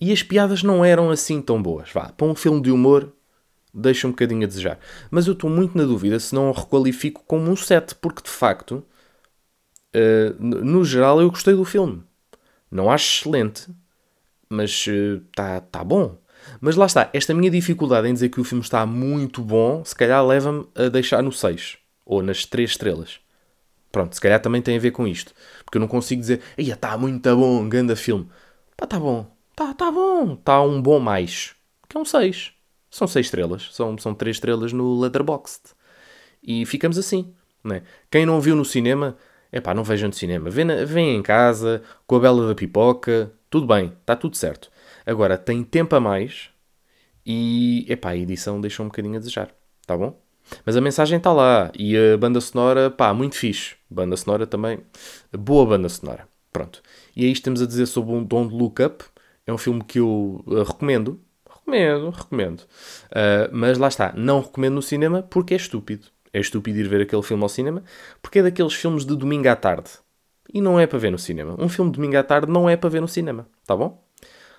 E 0.00 0.12
as 0.12 0.22
piadas 0.22 0.62
não 0.62 0.84
eram 0.84 1.10
assim 1.10 1.42
tão 1.42 1.60
boas. 1.60 1.90
Vá, 1.90 2.12
para 2.12 2.26
um 2.28 2.34
filme 2.36 2.60
de 2.60 2.70
humor, 2.70 3.12
deixa 3.74 4.06
um 4.06 4.10
bocadinho 4.10 4.44
a 4.44 4.46
desejar. 4.46 4.78
Mas 5.10 5.26
eu 5.26 5.32
estou 5.32 5.50
muito 5.50 5.76
na 5.76 5.84
dúvida 5.84 6.20
se 6.20 6.32
não 6.32 6.48
o 6.48 6.52
requalifico 6.52 7.24
como 7.26 7.50
um 7.50 7.56
7, 7.56 7.96
porque 7.96 8.22
de 8.22 8.30
facto, 8.30 8.84
uh, 9.96 10.36
no 10.38 10.84
geral, 10.84 11.20
eu 11.20 11.28
gostei 11.28 11.54
do 11.54 11.64
filme. 11.64 12.04
Não 12.70 12.90
acho 12.90 13.20
excelente, 13.20 13.68
mas 14.48 14.86
está 14.86 15.58
uh, 15.58 15.60
tá 15.60 15.84
bom. 15.84 16.18
Mas 16.60 16.76
lá 16.76 16.86
está, 16.86 17.10
esta 17.12 17.34
minha 17.34 17.50
dificuldade 17.50 18.08
em 18.08 18.14
dizer 18.14 18.28
que 18.28 18.40
o 18.40 18.44
filme 18.44 18.62
está 18.62 18.86
muito 18.86 19.42
bom, 19.42 19.84
se 19.84 19.94
calhar 19.94 20.24
leva-me 20.24 20.66
a 20.74 20.88
deixar 20.88 21.22
no 21.22 21.32
6 21.32 21.78
ou 22.04 22.22
nas 22.22 22.44
3 22.44 22.70
estrelas. 22.70 23.20
Pronto, 23.90 24.14
se 24.14 24.20
calhar 24.20 24.40
também 24.40 24.62
tem 24.62 24.76
a 24.76 24.80
ver 24.80 24.90
com 24.90 25.06
isto. 25.06 25.32
Porque 25.64 25.78
eu 25.78 25.80
não 25.80 25.88
consigo 25.88 26.20
dizer, 26.20 26.42
ia, 26.58 26.74
está 26.74 26.96
muito 26.96 27.34
bom, 27.34 27.68
grande 27.68 27.96
filme. 27.96 28.28
Pá, 28.76 28.86
tá 28.86 28.98
bom, 28.98 29.26
tá, 29.54 29.72
tá 29.74 29.90
bom, 29.90 30.34
está 30.34 30.60
um 30.60 30.80
bom 30.80 31.00
mais. 31.00 31.54
Que 31.88 31.96
é 31.96 32.00
um 32.00 32.04
6. 32.04 32.52
São 32.90 33.06
6 33.06 33.26
estrelas, 33.26 33.68
são, 33.72 33.96
são 33.98 34.14
3 34.14 34.36
estrelas 34.36 34.72
no 34.72 35.00
Letterboxd. 35.00 35.62
E 36.42 36.64
ficamos 36.64 36.96
assim, 36.98 37.34
né? 37.64 37.82
Quem 38.10 38.24
não 38.24 38.40
viu 38.40 38.54
no 38.54 38.64
cinema, 38.64 39.16
é 39.52 39.60
pá, 39.60 39.74
não 39.74 39.84
vejam 39.84 40.08
no 40.08 40.14
cinema. 40.14 40.50
Vem 40.50 41.16
em 41.16 41.22
casa, 41.22 41.82
com 42.06 42.16
a 42.16 42.20
bela 42.20 42.48
da 42.48 42.54
pipoca, 42.54 43.32
tudo 43.50 43.66
bem, 43.66 43.92
está 44.00 44.16
tudo 44.16 44.36
certo. 44.36 44.70
Agora, 45.04 45.38
tem 45.38 45.62
tempo 45.62 45.94
a 45.96 46.00
mais 46.00 46.50
e, 47.24 47.84
epá, 47.88 48.10
a 48.10 48.16
edição 48.16 48.60
deixa 48.60 48.82
um 48.82 48.86
bocadinho 48.86 49.16
a 49.16 49.18
desejar, 49.18 49.50
tá 49.86 49.96
bom? 49.96 50.20
Mas 50.64 50.76
a 50.76 50.80
mensagem 50.80 51.18
está 51.18 51.32
lá 51.32 51.70
e 51.76 51.96
a 51.96 52.16
banda 52.16 52.40
sonora, 52.40 52.90
pá, 52.90 53.12
muito 53.12 53.36
fixe. 53.36 53.74
Banda 53.90 54.16
sonora 54.16 54.46
também, 54.46 54.80
boa 55.32 55.66
banda 55.66 55.88
sonora. 55.88 56.28
Pronto. 56.52 56.82
E 57.14 57.24
aí 57.24 57.32
estamos 57.32 57.60
a 57.60 57.66
dizer 57.66 57.86
sobre 57.86 58.14
um 58.14 58.24
Don't 58.24 58.54
Look 58.54 58.82
Up. 58.82 59.04
É 59.46 59.52
um 59.52 59.58
filme 59.58 59.84
que 59.84 59.98
eu 59.98 60.42
uh, 60.46 60.62
recomendo. 60.62 61.20
Recomendo, 61.48 62.10
recomendo. 62.10 62.60
Uh, 62.60 63.50
mas 63.52 63.76
lá 63.76 63.88
está, 63.88 64.12
não 64.16 64.40
recomendo 64.40 64.74
no 64.74 64.82
cinema 64.82 65.22
porque 65.22 65.54
é 65.54 65.56
estúpido. 65.56 66.06
É 66.36 66.40
estúpido 66.40 66.78
ir 66.78 66.86
ver 66.86 67.00
aquele 67.00 67.22
filme 67.22 67.42
ao 67.42 67.48
cinema 67.48 67.82
porque 68.20 68.40
é 68.40 68.42
daqueles 68.42 68.74
filmes 68.74 69.06
de 69.06 69.16
domingo 69.16 69.48
à 69.48 69.56
tarde. 69.56 69.88
E 70.52 70.60
não 70.60 70.78
é 70.78 70.86
para 70.86 70.98
ver 70.98 71.10
no 71.10 71.18
cinema. 71.18 71.56
Um 71.58 71.66
filme 71.66 71.90
de 71.90 71.96
domingo 71.96 72.18
à 72.18 72.22
tarde 72.22 72.52
não 72.52 72.68
é 72.68 72.76
para 72.76 72.90
ver 72.90 73.00
no 73.00 73.08
cinema, 73.08 73.48
tá 73.66 73.74
bom? 73.74 74.04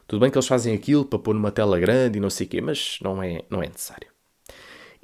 Tudo 0.08 0.20
bem 0.22 0.32
que 0.32 0.38
eles 0.40 0.48
fazem 0.48 0.74
aquilo 0.74 1.06
para 1.06 1.20
pôr 1.20 1.36
numa 1.36 1.52
tela 1.52 1.80
grande 1.80 2.18
e 2.18 2.20
não 2.20 2.32
sei 2.32 2.48
o 2.48 2.50
quê, 2.50 2.62
mas 2.62 2.98
não 3.00 3.22
é, 3.22 3.44
não 3.48 3.62
é 3.62 3.68
necessário. 3.68 4.08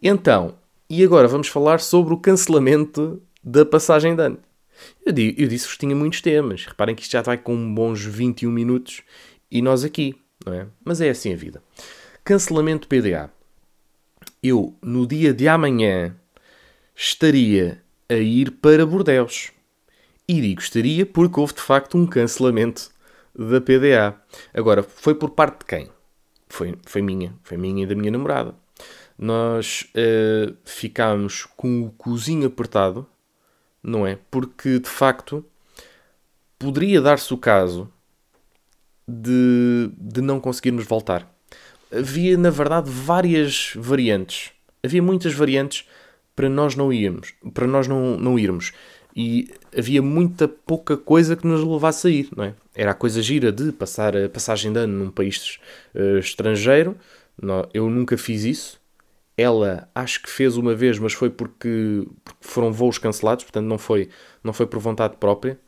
Então, 0.02 0.56
e 0.90 1.04
agora 1.04 1.28
vamos 1.28 1.48
falar 1.48 1.80
sobre 1.80 2.12
o 2.12 2.18
cancelamento 2.18 3.22
da 3.44 3.64
passagem 3.64 4.16
de 4.16 4.24
ano. 4.24 4.40
Eu, 5.06 5.14
eu 5.38 5.48
disse 5.48 5.70
que 5.70 5.78
tinha 5.78 5.96
muitos 5.96 6.22
temas. 6.22 6.66
Reparem 6.66 6.96
que 6.96 7.04
isto 7.04 7.12
já 7.12 7.22
vai 7.22 7.38
com 7.38 7.76
bons 7.76 8.04
21 8.04 8.50
minutos 8.50 9.04
e 9.52 9.62
nós 9.62 9.84
aqui, 9.84 10.16
não 10.44 10.54
é? 10.54 10.66
Mas 10.84 11.02
é 11.02 11.12
assim 11.12 11.34
a 11.34 11.36
vida. 11.36 11.62
Cancelamento 12.24 12.88
PDA. 12.88 13.30
Eu, 14.42 14.76
no 14.82 15.06
dia 15.06 15.32
de 15.36 15.48
amanhã, 15.48 16.16
estaria 16.96 17.82
a 18.10 18.16
ir 18.16 18.52
para 18.52 18.86
Bordeus. 18.86 19.52
E 20.28 20.40
digo 20.40 20.62
estaria 20.62 21.06
porque 21.06 21.40
houve 21.40 21.54
de 21.54 21.62
facto 21.62 21.98
um 21.98 22.06
cancelamento 22.06 22.92
da 23.38 23.60
PDA. 23.60 24.16
Agora, 24.54 24.84
foi 24.84 25.16
por 25.16 25.32
parte 25.32 25.60
de 25.60 25.66
quem? 25.66 25.90
Foi, 26.48 26.78
foi 26.86 27.02
minha, 27.02 27.36
foi 27.44 27.58
minha 27.58 27.84
e 27.84 27.88
da 27.88 27.96
minha 27.96 28.12
namorada. 28.12 28.56
Nós 29.18 29.88
uh, 29.96 30.56
ficámos 30.64 31.46
com 31.58 31.84
o 31.84 31.92
cozinho 31.92 32.48
apertado, 32.48 33.08
não 33.82 34.06
é? 34.06 34.18
Porque 34.30 34.80
de 34.80 34.90
facto 34.90 35.46
poderia 36.58 37.02
dar-se 37.02 37.34
o 37.34 37.38
caso 37.38 37.92
de, 39.08 39.92
de 39.98 40.22
não 40.22 40.40
conseguirmos 40.40 40.86
voltar. 40.86 41.30
Havia, 41.92 42.38
na 42.38 42.50
verdade, 42.50 42.90
várias 42.90 43.74
variantes. 43.76 44.52
Havia 44.84 45.02
muitas 45.02 45.34
variantes 45.34 45.88
para 46.36 46.50
nós 46.50 46.76
não 46.76 46.92
irmos. 46.92 47.34
Para 47.54 47.68
nós 47.68 47.88
não, 47.88 48.18
não 48.18 48.38
irmos 48.38 48.74
e 49.16 49.50
havia 49.78 50.02
muita 50.02 50.48
pouca 50.48 50.98
coisa 50.98 51.36
que 51.36 51.46
nos 51.46 51.64
levasse 51.64 52.08
a 52.08 52.10
ir, 52.10 52.30
não 52.36 52.44
é? 52.46 52.56
Era 52.76 52.92
a 52.92 52.96
coisa 52.96 53.22
gira 53.22 53.52
de 53.52 53.72
passar 53.72 54.18
a 54.18 54.28
passagem 54.28 54.74
de 54.74 54.80
ano 54.80 55.06
num 55.06 55.12
país 55.12 55.60
uh, 55.94 56.18
estrangeiro. 56.18 56.98
Não, 57.40 57.68
eu 57.74 57.90
nunca 57.90 58.18
fiz 58.18 58.44
isso. 58.44 58.82
Ela 59.38 59.90
acho 59.94 60.22
que 60.22 60.30
fez 60.30 60.58
uma 60.58 60.76
vez, 60.76 61.00
mas 61.00 61.14
foi 61.14 61.30
porque, 61.30 62.08
porque 62.24 62.40
foram 62.42 62.72
voos 62.72 62.98
cancelados, 62.98 63.44
portanto 63.44 63.66
não 63.66 63.78
foi, 63.78 64.10
não 64.44 64.54
foi 64.54 64.66
por 64.66 64.80
vontade 64.80 65.18
própria. 65.18 65.60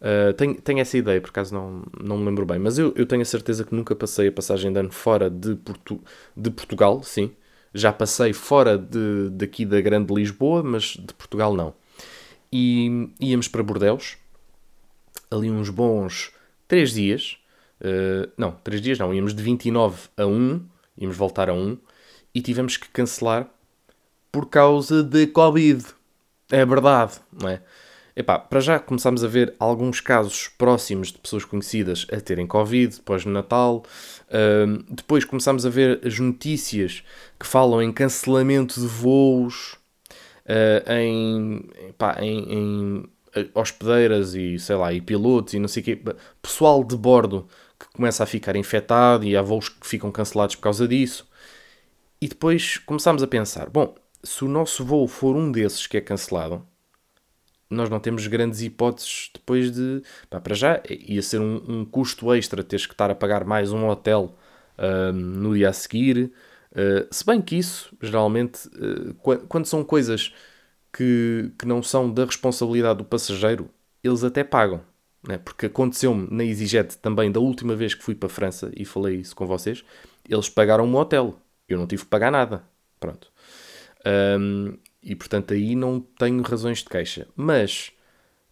Uh, 0.00 0.32
tenho, 0.34 0.54
tenho 0.60 0.78
essa 0.80 0.96
ideia, 0.96 1.20
por 1.20 1.30
acaso 1.30 1.54
não, 1.54 1.82
não 2.02 2.18
me 2.18 2.26
lembro 2.26 2.44
bem, 2.44 2.58
mas 2.58 2.78
eu, 2.78 2.92
eu 2.96 3.06
tenho 3.06 3.22
a 3.22 3.24
certeza 3.24 3.64
que 3.64 3.74
nunca 3.74 3.96
passei 3.96 4.28
a 4.28 4.32
passagem 4.32 4.70
de 4.72 4.78
ano 4.78 4.92
fora 4.92 5.30
de, 5.30 5.54
Portu 5.56 6.00
de 6.36 6.50
Portugal, 6.50 7.02
sim. 7.02 7.32
Já 7.76 7.92
passei 7.92 8.32
fora 8.32 8.78
de, 8.78 9.30
daqui 9.30 9.64
da 9.64 9.80
Grande 9.80 10.12
Lisboa, 10.12 10.62
mas 10.62 10.96
de 10.96 11.12
Portugal 11.14 11.54
não 11.54 11.74
e 12.52 13.10
íamos 13.20 13.48
para 13.48 13.62
Bordeus, 13.62 14.16
ali 15.30 15.50
uns 15.50 15.68
bons 15.68 16.32
3 16.68 16.92
dias, 16.92 17.38
uh, 17.80 18.30
não, 18.36 18.52
3 18.52 18.80
dias 18.80 18.98
não, 18.98 19.12
íamos 19.12 19.34
de 19.34 19.42
29 19.42 20.08
a 20.16 20.26
1, 20.26 20.64
íamos 20.98 21.16
voltar 21.16 21.50
a 21.50 21.54
1, 21.54 21.76
e 22.34 22.40
tivemos 22.40 22.76
que 22.76 22.88
cancelar 22.88 23.48
por 24.30 24.46
causa 24.46 25.02
de 25.02 25.26
Covid. 25.26 25.84
É 26.50 26.64
verdade, 26.64 27.14
não 27.32 27.48
é? 27.48 27.62
Epá, 28.16 28.38
para 28.38 28.60
já 28.60 28.78
começámos 28.78 29.22
a 29.22 29.28
ver 29.28 29.54
alguns 29.60 30.00
casos 30.00 30.48
próximos 30.48 31.12
de 31.12 31.18
pessoas 31.18 31.44
conhecidas 31.44 32.06
a 32.10 32.18
terem 32.18 32.46
Covid 32.46 32.96
depois 32.96 33.24
do 33.24 33.30
Natal. 33.30 33.84
Uh, 34.28 34.82
depois 34.88 35.22
começámos 35.22 35.66
a 35.66 35.68
ver 35.68 36.00
as 36.02 36.18
notícias 36.18 37.04
que 37.38 37.46
falam 37.46 37.82
em 37.82 37.92
cancelamento 37.92 38.80
de 38.80 38.86
voos 38.86 39.74
uh, 40.46 40.90
em, 40.90 41.68
pá, 41.98 42.16
em, 42.22 42.52
em 42.52 43.04
eh, 43.34 43.48
hospedeiras 43.52 44.34
e 44.34 44.58
sei 44.58 44.76
lá, 44.76 44.94
e 44.94 45.00
pilotos 45.02 45.52
e 45.52 45.58
não 45.58 45.68
sei 45.68 45.82
o 45.82 45.84
quê, 45.84 46.02
pessoal 46.40 46.82
de 46.82 46.96
bordo 46.96 47.46
que 47.78 47.86
começa 47.92 48.22
a 48.22 48.26
ficar 48.26 48.56
infectado 48.56 49.26
e 49.26 49.36
há 49.36 49.42
voos 49.42 49.68
que 49.68 49.86
ficam 49.86 50.10
cancelados 50.10 50.56
por 50.56 50.62
causa 50.62 50.88
disso. 50.88 51.28
E 52.18 52.28
depois 52.28 52.78
começámos 52.78 53.22
a 53.22 53.26
pensar: 53.26 53.68
bom, 53.68 53.94
se 54.22 54.42
o 54.42 54.48
nosso 54.48 54.82
voo 54.84 55.06
for 55.06 55.36
um 55.36 55.52
desses 55.52 55.86
que 55.86 55.98
é 55.98 56.00
cancelado, 56.00 56.66
nós 57.68 57.90
não 57.90 57.98
temos 57.98 58.26
grandes 58.26 58.62
hipóteses 58.62 59.30
depois 59.34 59.72
de. 59.72 60.02
Pá, 60.30 60.40
para 60.40 60.54
já 60.54 60.82
ia 60.88 61.22
ser 61.22 61.40
um, 61.40 61.62
um, 61.68 61.84
custo 61.84 62.32
extra 62.34 62.62
teres 62.62 62.86
que 62.86 62.94
estar 62.94 63.10
a 63.10 63.14
pagar 63.14 63.44
mais 63.44 63.72
um 63.72 63.88
hotel 63.88 64.36
uh, 64.78 65.12
no 65.12 65.54
dia 65.54 65.68
a 65.68 65.72
seguir. 65.72 66.32
Uh, 66.72 67.06
se 67.10 67.24
bem 67.24 67.40
que 67.40 67.56
isso, 67.56 67.96
geralmente, 68.00 68.68
uh, 68.68 69.14
quando 69.48 69.66
são 69.66 69.82
coisas 69.82 70.32
que, 70.92 71.50
que 71.58 71.66
não 71.66 71.82
são 71.82 72.12
da 72.12 72.24
responsabilidade 72.24 72.98
do 72.98 73.04
passageiro, 73.04 73.68
eles 74.02 74.22
até 74.24 74.44
pagam. 74.44 74.80
Né? 75.26 75.38
Porque 75.38 75.66
aconteceu-me 75.66 76.28
na 76.30 76.44
EasyJet 76.44 76.98
também 76.98 77.32
da 77.32 77.40
última 77.40 77.74
vez 77.74 77.94
que 77.94 78.02
fui 78.02 78.14
para 78.14 78.28
a 78.28 78.30
França 78.30 78.70
e 78.76 78.84
falei 78.84 79.16
isso 79.16 79.34
com 79.34 79.46
vocês, 79.46 79.84
eles 80.28 80.48
pagaram 80.48 80.86
um 80.86 80.96
hotel. 80.96 81.36
Eu 81.68 81.78
não 81.78 81.86
tive 81.86 82.04
que 82.04 82.08
pagar 82.08 82.30
nada. 82.30 82.62
Pronto. 83.00 83.30
Um, 84.06 84.78
e 85.06 85.14
portanto 85.14 85.54
aí 85.54 85.76
não 85.76 86.00
tenho 86.00 86.42
razões 86.42 86.78
de 86.78 86.86
queixa. 86.86 87.28
Mas 87.36 87.92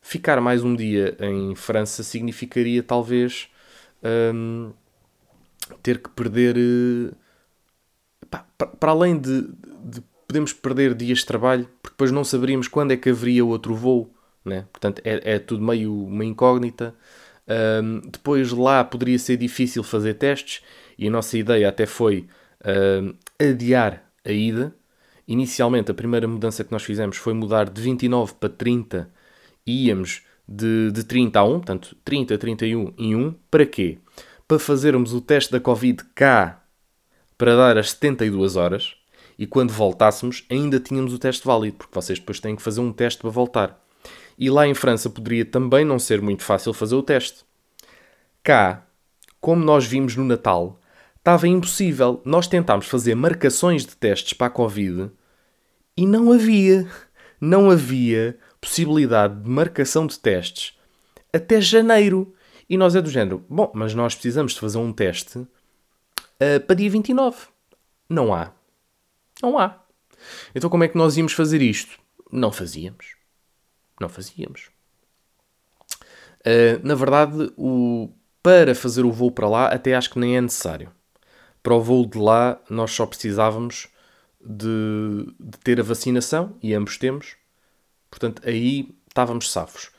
ficar 0.01 0.41
mais 0.41 0.63
um 0.63 0.77
dia 0.77 1.17
em 1.19 1.57
França 1.57 2.05
significaria 2.05 2.81
talvez 2.81 3.49
um, 4.33 4.73
ter 5.83 6.01
que 6.01 6.09
perder. 6.11 6.57
Uh, 6.57 7.17
para 8.79 8.93
além 8.93 9.19
de, 9.19 9.43
de 9.83 10.01
podemos 10.29 10.53
perder 10.53 10.95
dias 10.95 11.19
de 11.19 11.27
trabalho, 11.27 11.69
porque 11.83 11.95
depois 11.95 12.13
não 12.13 12.23
saberíamos 12.23 12.69
quando 12.69 12.93
é 12.93 12.97
que 12.97 13.11
haveria 13.11 13.45
outro 13.45 13.75
voo, 13.75 14.15
né? 14.45 14.67
portanto 14.73 15.03
é, 15.05 15.35
é 15.35 15.39
tudo 15.41 15.63
meio 15.63 16.07
uma 16.07 16.25
incógnita. 16.25 16.95
Um, 17.47 18.01
depois 18.09 18.53
lá 18.53 18.83
poderia 18.83 19.19
ser 19.19 19.37
difícil 19.37 19.83
fazer 19.83 20.15
testes 20.15 20.63
e 20.97 21.09
a 21.09 21.11
nossa 21.11 21.37
ideia 21.37 21.69
até 21.69 21.85
foi 21.85 22.27
um, 22.65 23.15
adiar 23.39 24.05
a 24.25 24.31
ida. 24.31 24.75
Inicialmente, 25.27 25.91
a 25.91 25.95
primeira 25.95 26.29
mudança 26.29 26.63
que 26.63 26.73
nós 26.73 26.83
fizemos 26.83 27.17
foi 27.17 27.33
mudar 27.33 27.69
de 27.69 27.81
29 27.81 28.35
para 28.35 28.49
30 28.49 29.11
e 29.67 29.87
íamos 29.87 30.23
de, 30.47 30.91
de 30.93 31.05
30 31.05 31.39
a 31.39 31.45
1, 31.45 31.51
portanto 31.53 31.97
30, 32.05 32.39
31 32.39 32.93
e 32.99 33.15
1. 33.15 33.35
Para 33.51 33.65
quê? 33.65 33.99
Para 34.47 34.59
fazermos 34.59 35.15
o 35.15 35.21
teste 35.21 35.51
da 35.53 35.61
Covid 35.61 36.05
cá 36.15 36.63
para 37.39 37.57
dar 37.57 37.79
as 37.79 37.91
72 37.93 38.57
horas 38.57 38.97
e 39.39 39.47
quando 39.47 39.73
voltássemos 39.73 40.45
ainda 40.51 40.79
tínhamos 40.79 41.13
o 41.13 41.19
teste 41.19 41.47
válido, 41.47 41.77
porque 41.79 41.95
vocês 41.95 42.19
depois 42.19 42.39
têm 42.39 42.55
que 42.55 42.63
fazer 42.63 42.81
um 42.81 42.93
teste 42.93 43.21
para 43.21 43.31
voltar. 43.31 43.85
E 44.39 44.51
lá 44.51 44.67
em 44.67 44.75
França 44.75 45.09
poderia 45.09 45.45
também 45.45 45.85
não 45.85 45.99
ser 45.99 46.21
muito 46.21 46.43
fácil 46.43 46.73
fazer 46.73 46.95
o 46.95 47.03
teste. 47.03 47.45
Cá, 48.43 48.87
como 49.41 49.65
nós 49.65 49.87
vimos 49.87 50.17
no 50.17 50.25
Natal, 50.25 50.79
estava 51.25 51.49
impossível. 51.49 52.21
Nós 52.23 52.47
tentámos 52.47 52.87
fazer 52.87 53.15
marcações 53.15 53.87
de 53.87 53.97
testes 53.97 54.35
para 54.35 54.49
a 54.49 54.51
Covid 54.51 55.11
e 55.97 56.07
não 56.07 56.31
havia. 56.31 56.87
Não 57.41 57.71
havia 57.71 58.39
possibilidade 58.61 59.43
de 59.43 59.49
marcação 59.49 60.07
de 60.07 60.19
testes 60.19 60.79
até 61.33 61.61
janeiro. 61.61 62.35
E 62.69 62.77
nós 62.77 62.95
é 62.95 63.03
do 63.03 63.11
género, 63.11 63.45
bom, 63.49 63.71
mas 63.75 63.95
nós 63.95 64.15
precisamos 64.15 64.55
de 64.55 64.61
fazer 64.61 64.79
um 64.79 64.93
teste 64.93 65.39
uh, 65.39 66.61
para 66.67 66.77
dia 66.77 66.89
29. 66.89 67.49
Não 68.09 68.33
há. 68.33 68.53
Não 69.43 69.59
há. 69.59 69.83
Então 70.55 70.71
como 70.71 70.85
é 70.85 70.89
que 70.89 70.97
nós 70.97 71.17
íamos 71.17 71.33
fazer 71.33 71.61
isto? 71.61 71.99
Não 72.31 72.53
fazíamos. 72.53 73.17
Não 74.01 74.09
fazíamos. 74.09 74.71
Uh, 76.41 76.81
na 76.83 76.95
verdade, 76.95 77.53
o, 77.57 78.11
para 78.43 78.75
fazer 78.75 79.05
o 79.05 79.13
voo 79.13 79.31
para 79.31 79.49
lá, 79.49 79.67
até 79.67 79.95
acho 79.95 80.11
que 80.11 80.19
nem 80.19 80.37
é 80.37 80.41
necessário. 80.41 80.91
Para 81.65 81.75
o 81.75 81.81
voo 81.81 82.07
de 82.07 82.19
lá, 82.19 82.61
nós 82.69 82.93
só 82.93 83.07
precisávamos 83.07 83.89
de, 84.39 85.27
de 85.41 85.59
ter 85.61 85.81
a 85.81 85.83
vacinação, 85.83 86.57
e 86.63 86.75
ambos 86.75 86.99
temos. 86.99 87.37
Portanto, 88.11 88.43
aí 88.45 88.95
estávamos 89.09 89.51
safos. 89.51 89.91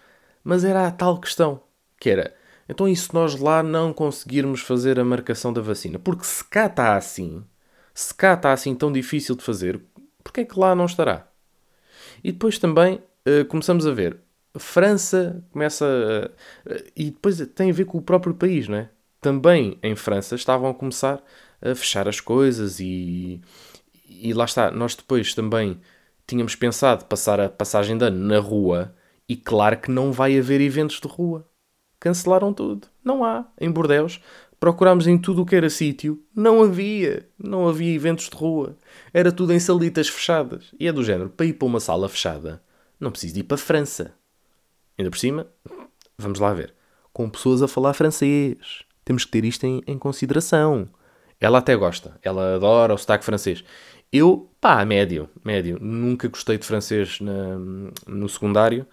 Mas 0.43 0.63
era 0.63 0.85
a 0.85 0.91
tal 0.91 1.19
questão, 1.19 1.59
que 1.99 2.07
era, 2.07 2.35
então 2.69 2.87
e 2.87 2.95
se 2.95 3.11
nós 3.15 3.39
lá 3.39 3.63
não 3.63 3.91
conseguirmos 3.91 4.61
fazer 4.61 4.99
a 4.99 5.03
marcação 5.03 5.51
da 5.51 5.59
vacina? 5.59 5.97
Porque 5.97 6.23
se 6.23 6.43
cá 6.45 6.67
está 6.67 6.95
assim, 6.95 7.43
se 7.95 8.13
cá 8.13 8.35
está 8.35 8.53
assim 8.53 8.75
tão 8.75 8.91
difícil 8.91 9.35
de 9.35 9.43
fazer, 9.43 9.81
porquê 10.23 10.41
é 10.41 10.45
que 10.45 10.59
lá 10.59 10.75
não 10.75 10.85
estará? 10.85 11.27
E 12.23 12.31
depois 12.31 12.59
também 12.59 13.01
uh, 13.27 13.43
começamos 13.47 13.87
a 13.87 13.91
ver, 13.91 14.19
França 14.57 15.43
começa 15.51 15.83
a, 15.83 16.69
uh, 16.69 16.83
e 16.95 17.05
depois 17.05 17.39
tem 17.55 17.71
a 17.71 17.73
ver 17.73 17.85
com 17.85 17.97
o 17.97 18.03
próprio 18.03 18.35
país, 18.35 18.67
não 18.67 18.77
é? 18.77 18.89
Também 19.19 19.79
em 19.81 19.95
França 19.95 20.35
estavam 20.35 20.69
a 20.69 20.73
começar 20.75 21.23
a 21.61 21.73
fechar 21.75 22.07
as 22.07 22.19
coisas 22.19 22.79
e, 22.79 23.41
e 24.07 24.33
lá 24.33 24.45
está, 24.45 24.71
nós 24.71 24.95
depois 24.95 25.33
também 25.33 25.79
tínhamos 26.27 26.55
pensado 26.55 27.05
passar 27.05 27.39
a 27.39 27.49
passagem 27.49 27.97
de 27.97 28.05
ano 28.05 28.25
na 28.25 28.39
rua 28.39 28.93
e 29.27 29.35
claro 29.35 29.77
que 29.77 29.91
não 29.91 30.11
vai 30.11 30.37
haver 30.37 30.61
eventos 30.61 30.99
de 30.99 31.07
rua. 31.07 31.47
Cancelaram 31.99 32.53
tudo. 32.53 32.87
Não 33.03 33.23
há. 33.23 33.45
Em 33.59 33.71
Bordeus, 33.71 34.21
procurámos 34.59 35.07
em 35.07 35.17
tudo 35.17 35.41
o 35.41 35.45
que 35.45 35.55
era 35.55 35.69
sítio. 35.69 36.23
Não 36.35 36.61
havia. 36.61 37.27
Não 37.37 37.67
havia 37.67 37.93
eventos 37.93 38.29
de 38.29 38.35
rua. 38.35 38.77
Era 39.13 39.31
tudo 39.31 39.53
em 39.53 39.59
salitas 39.59 40.07
fechadas. 40.07 40.65
E 40.79 40.87
é 40.87 40.91
do 40.91 41.03
género, 41.03 41.29
para 41.29 41.47
ir 41.47 41.53
para 41.53 41.65
uma 41.65 41.79
sala 41.79 42.07
fechada, 42.07 42.61
não 42.99 43.11
preciso 43.11 43.39
ir 43.39 43.43
para 43.43 43.55
a 43.55 43.57
França. 43.57 44.13
Ainda 44.97 45.09
por 45.09 45.17
cima, 45.17 45.47
vamos 46.17 46.39
lá 46.39 46.53
ver. 46.53 46.73
Com 47.11 47.29
pessoas 47.29 47.61
a 47.61 47.67
falar 47.67 47.93
francês. 47.93 48.83
Temos 49.03 49.25
que 49.25 49.31
ter 49.31 49.45
isto 49.45 49.65
em, 49.65 49.81
em 49.87 49.97
consideração. 49.97 50.87
Ela 51.39 51.59
até 51.59 51.75
gosta. 51.75 52.17
Ela 52.21 52.55
adora 52.55 52.93
o 52.93 52.97
sotaque 52.97 53.25
francês. 53.25 53.63
Eu, 54.11 54.49
pá, 54.61 54.83
médio, 54.85 55.29
médio. 55.43 55.77
Nunca 55.81 56.27
gostei 56.27 56.57
de 56.57 56.65
francês 56.65 57.19
na, 57.19 57.57
no 58.07 58.29
secundário. 58.29 58.85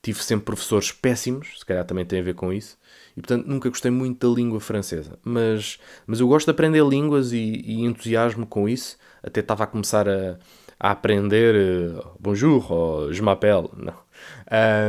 Tive 0.00 0.22
sempre 0.22 0.46
professores 0.46 0.90
péssimos, 0.90 1.60
se 1.60 1.64
calhar 1.64 1.84
também 1.84 2.04
tem 2.04 2.18
a 2.18 2.22
ver 2.22 2.34
com 2.34 2.52
isso. 2.52 2.76
E, 3.16 3.20
portanto, 3.20 3.46
nunca 3.46 3.68
gostei 3.68 3.90
muito 3.90 4.26
da 4.28 4.34
língua 4.34 4.60
francesa. 4.60 5.18
Mas, 5.22 5.78
mas 6.06 6.18
eu 6.18 6.26
gosto 6.26 6.46
de 6.46 6.50
aprender 6.50 6.84
línguas 6.84 7.32
e, 7.32 7.62
e 7.64 7.82
entusiasmo 7.82 8.46
com 8.46 8.68
isso. 8.68 8.96
Até 9.22 9.40
estava 9.40 9.64
a 9.64 9.66
começar 9.66 10.08
a, 10.08 10.38
a 10.80 10.90
aprender 10.90 11.54
uh, 11.54 12.16
bonjour 12.18 12.72
ou 12.72 13.12
je 13.12 13.22
m'appelle. 13.22 13.68
Não. 13.76 13.94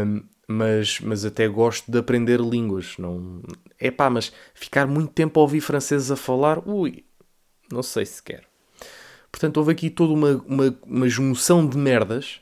Um, 0.05 0.23
mas, 0.47 0.99
mas 0.99 1.25
até 1.25 1.47
gosto 1.47 1.91
de 1.91 1.97
aprender 1.97 2.39
línguas. 2.39 2.97
Não... 2.97 3.41
É 3.79 3.91
pá, 3.91 4.09
mas 4.09 4.31
ficar 4.53 4.87
muito 4.87 5.11
tempo 5.11 5.39
a 5.39 5.43
ouvir 5.43 5.61
franceses 5.61 6.11
a 6.11 6.15
falar, 6.15 6.67
ui, 6.67 7.03
não 7.71 7.83
sei 7.83 8.05
se 8.05 8.21
quero. 8.21 8.45
Portanto, 9.31 9.57
houve 9.57 9.71
aqui 9.71 9.89
toda 9.89 10.13
uma, 10.13 10.43
uma, 10.45 10.79
uma 10.85 11.09
junção 11.09 11.67
de 11.67 11.77
merdas 11.77 12.39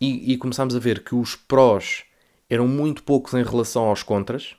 e, 0.00 0.32
e 0.32 0.36
começámos 0.36 0.74
a 0.74 0.78
ver 0.78 1.04
que 1.04 1.14
os 1.14 1.36
prós 1.36 2.04
eram 2.50 2.66
muito 2.66 3.02
poucos 3.02 3.34
em 3.34 3.42
relação 3.42 3.84
aos 3.84 4.02
contras. 4.02 4.56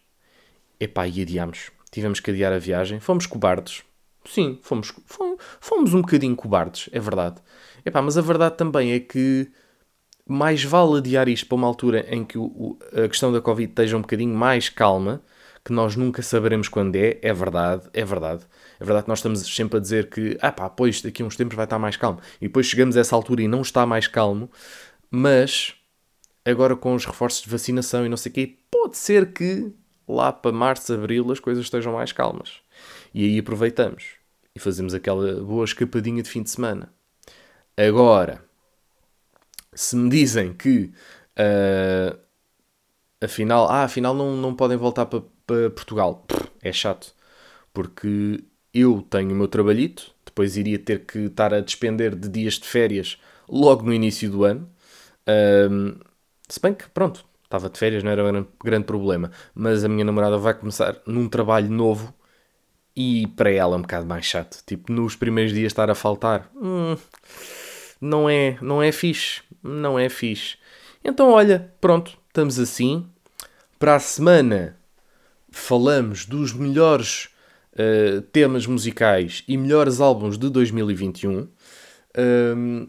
Epá, 0.80 1.08
e 1.08 1.22
adiámos. 1.22 1.72
Tivemos 1.92 2.20
que 2.20 2.32
adiar 2.32 2.54
a 2.54 2.60
viagem. 2.60 3.00
Fomos 3.00 3.26
cobardes. 3.26 3.84
Sim, 4.26 4.60
fomos, 4.62 4.94
fomos, 5.06 5.38
fomos 5.60 5.94
um 5.94 6.02
bocadinho 6.02 6.36
cobardes, 6.36 6.90
é 6.92 7.00
verdade. 7.00 7.42
Epá, 7.86 8.02
mas 8.02 8.18
a 8.18 8.22
verdade 8.22 8.58
também 8.58 8.92
é 8.92 9.00
que 9.00 9.50
mais 10.28 10.63
vale 10.63 10.98
adiar 10.98 11.28
isto 11.28 11.48
para 11.48 11.56
uma 11.56 11.68
altura 11.68 12.06
em 12.13 12.24
que 12.24 12.38
o, 12.38 12.78
a 12.94 13.08
questão 13.08 13.32
da 13.32 13.42
Covid 13.42 13.70
esteja 13.70 13.98
um 13.98 14.02
bocadinho 14.02 14.36
mais 14.36 14.70
calma, 14.70 15.22
que 15.63 15.74
nós 15.74 15.96
nunca 15.96 16.22
saberemos 16.22 16.68
quando 16.68 16.96
é, 16.96 17.18
é 17.22 17.34
verdade, 17.34 17.90
é 17.94 18.06
verdade. 18.06 18.46
É 18.80 18.86
verdade 18.86 19.04
que 19.04 19.10
nós 19.10 19.20
estamos 19.20 19.56
sempre 19.56 19.78
a 19.78 19.82
dizer 19.82 20.10
que, 20.10 20.38
ah 20.42 20.52
pá, 20.52 20.70
pois 20.70 21.02
daqui 21.02 21.22
a 21.22 21.26
uns 21.26 21.36
tempos 21.36 21.56
vai 21.56 21.66
estar 21.66 21.78
mais 21.78 21.98
calmo. 21.98 22.20
E 22.40 22.48
depois 22.48 22.68
chegamos 22.68 22.96
a 22.96 23.02
essa 23.02 23.16
altura 23.16 23.42
e 23.42 23.48
não 23.48 23.62
está 23.62 23.86
mais 23.86 24.08
calmo, 24.08 24.50
mas 25.12 25.76
agora 26.46 26.76
com 26.76 26.96
os 26.96 27.06
reforços 27.06 27.44
de 27.44 27.50
vacinação 27.50 28.06
e 28.06 28.10
não 28.10 28.18
sei 28.18 28.32
o 28.32 28.36
quê, 28.36 28.58
pode 28.72 28.98
ser 28.98 29.34
que 29.34 29.74
lá 30.08 30.32
para 30.32 30.52
março, 30.52 30.94
abril 30.94 31.30
as 31.32 31.40
coisas 31.40 31.66
estejam 31.66 31.94
mais 31.94 32.12
calmas. 32.12 32.62
E 33.13 33.26
aí 33.26 33.40
aproveitamos 33.40 34.06
e 34.56 34.60
fazemos 34.60 34.94
aquela 34.94 35.44
boa 35.44 35.66
escapadinha 35.66 36.24
de 36.24 36.30
fim 36.30 36.42
de 36.42 36.50
semana. 36.50 36.94
Agora, 37.76 38.47
se 39.78 39.96
me 39.96 40.10
dizem 40.10 40.54
que 40.54 40.92
uh, 41.38 42.18
afinal, 43.22 43.70
ah, 43.70 43.84
afinal 43.84 44.13
não, 44.13 44.36
não 44.36 44.56
podem 44.56 44.78
voltar 44.78 45.06
para, 45.06 45.22
Portugal, 45.72 46.26
é 46.62 46.74
chato, 46.74 47.13
porque 47.74 48.44
eu 48.74 49.02
tenho 49.10 49.32
o 49.32 49.36
meu 49.36 49.48
trabalhito, 49.48 50.13
depois 50.26 50.58
iria 50.58 50.80
ter 50.80 51.06
que 51.06 51.20
estar 51.20 51.54
a 51.54 51.62
despender 51.62 52.16
de 52.16 52.28
dias 52.30 52.56
de 52.56 52.68
férias 52.68 53.18
logo 53.48 53.84
no 53.84 53.94
início 53.94 54.30
do 54.30 54.44
ano. 54.44 54.70
Um, 55.70 55.96
se 56.50 56.60
bem 56.62 56.74
que, 56.74 56.90
pronto, 56.90 57.26
estava 57.44 57.70
de 57.70 57.80
férias, 57.80 58.04
não 58.04 58.12
era 58.12 58.24
um 58.42 58.46
grande 58.63 58.86
problema. 58.86 59.32
Mas 59.56 59.84
a 59.84 59.90
minha 59.90 60.06
namorada 60.06 60.38
vai 60.38 60.54
começar 60.54 60.98
num 61.06 61.30
trabalho 61.30 61.70
novo 61.70 62.13
e 62.96 63.28
para 63.36 63.52
ela 63.52 63.76
é 63.76 63.78
um 63.78 63.82
bocado 63.82 64.06
mais 64.06 64.26
chato. 64.26 64.63
Tipo, 64.66 64.92
nos 64.92 65.16
primeiros 65.16 65.54
dias 65.54 65.72
estar 65.72 65.90
a 65.90 65.96
faltar. 65.96 66.50
Hum, 66.56 66.98
não 68.00 68.30
é, 68.30 68.58
não 68.62 68.82
é 68.82 68.92
fixe. 68.92 69.42
Não 69.64 69.98
é 69.98 70.10
fixe. 70.10 70.58
Então, 71.04 71.32
olha, 71.32 71.74
pronto, 71.82 72.18
estamos 72.28 72.60
assim. 72.60 73.08
Para 73.80 73.96
a 73.96 74.00
semana 74.00 74.78
falamos 75.50 76.26
dos 76.26 76.54
melhores 76.54 77.30
uh, 77.74 78.22
temas 78.34 78.66
musicais 78.66 79.44
e 79.48 79.58
melhores 79.58 80.00
álbuns 80.00 80.38
de 80.38 80.50
2021. 80.50 81.48
Um, 82.18 82.88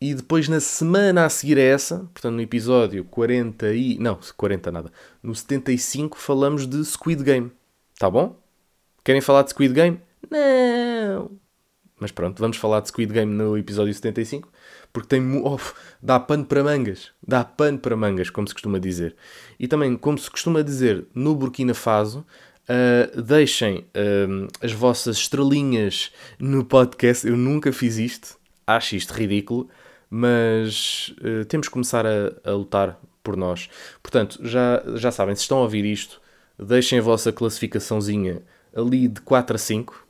e 0.00 0.14
depois 0.14 0.48
na 0.48 0.60
semana 0.60 1.24
a 1.24 1.28
seguir 1.28 1.58
a 1.58 1.62
essa, 1.62 1.98
portanto 2.12 2.34
no 2.34 2.40
episódio 2.40 3.04
40 3.04 3.74
e... 3.74 3.98
Não, 3.98 4.18
40 4.36 4.70
nada. 4.70 4.92
No 5.22 5.34
75 5.34 6.16
falamos 6.18 6.66
de 6.66 6.84
Squid 6.84 7.22
Game. 7.24 7.50
Tá 7.98 8.08
bom? 8.08 8.40
Querem 9.04 9.20
falar 9.20 9.42
de 9.42 9.50
Squid 9.50 9.74
Game? 9.74 10.00
Não! 10.30 11.47
Mas 12.00 12.12
pronto, 12.12 12.40
vamos 12.40 12.56
falar 12.56 12.80
de 12.80 12.88
Squid 12.88 13.12
Game 13.12 13.32
no 13.32 13.56
episódio 13.56 13.92
75. 13.92 14.48
Porque 14.92 15.08
tem... 15.08 15.22
Oh, 15.44 15.58
dá 16.02 16.18
pano 16.18 16.44
para 16.44 16.62
mangas. 16.62 17.10
Dá 17.26 17.44
pano 17.44 17.78
para 17.78 17.96
mangas, 17.96 18.30
como 18.30 18.46
se 18.46 18.54
costuma 18.54 18.78
dizer. 18.78 19.16
E 19.58 19.66
também, 19.66 19.96
como 19.96 20.18
se 20.18 20.30
costuma 20.30 20.62
dizer 20.62 21.06
no 21.14 21.34
Burkina 21.34 21.74
Faso, 21.74 22.24
Uh, 22.68 23.22
deixem 23.22 23.78
uh, 23.78 24.46
as 24.60 24.72
vossas 24.72 25.16
estrelinhas 25.16 26.12
no 26.38 26.62
podcast. 26.62 27.26
Eu 27.26 27.34
nunca 27.34 27.72
fiz 27.72 27.96
isto, 27.96 28.36
acho 28.66 28.94
isto 28.94 29.14
ridículo, 29.14 29.70
mas 30.10 31.14
uh, 31.22 31.46
temos 31.46 31.68
que 31.68 31.72
começar 31.72 32.04
a, 32.04 32.34
a, 32.44 32.52
lutar 32.52 33.00
por 33.22 33.38
nós. 33.38 33.70
Portanto, 34.02 34.38
já, 34.42 34.82
já 34.96 35.10
sabem, 35.10 35.34
se 35.34 35.40
estão 35.40 35.58
a 35.58 35.62
ouvir 35.62 35.86
isto, 35.86 36.20
deixem 36.58 36.98
a 36.98 37.02
vossa 37.02 37.32
classificaçãozinha 37.32 38.42
ali 38.74 39.08
de 39.08 39.22
4 39.22 39.56
a 39.56 39.58
5. 39.58 40.06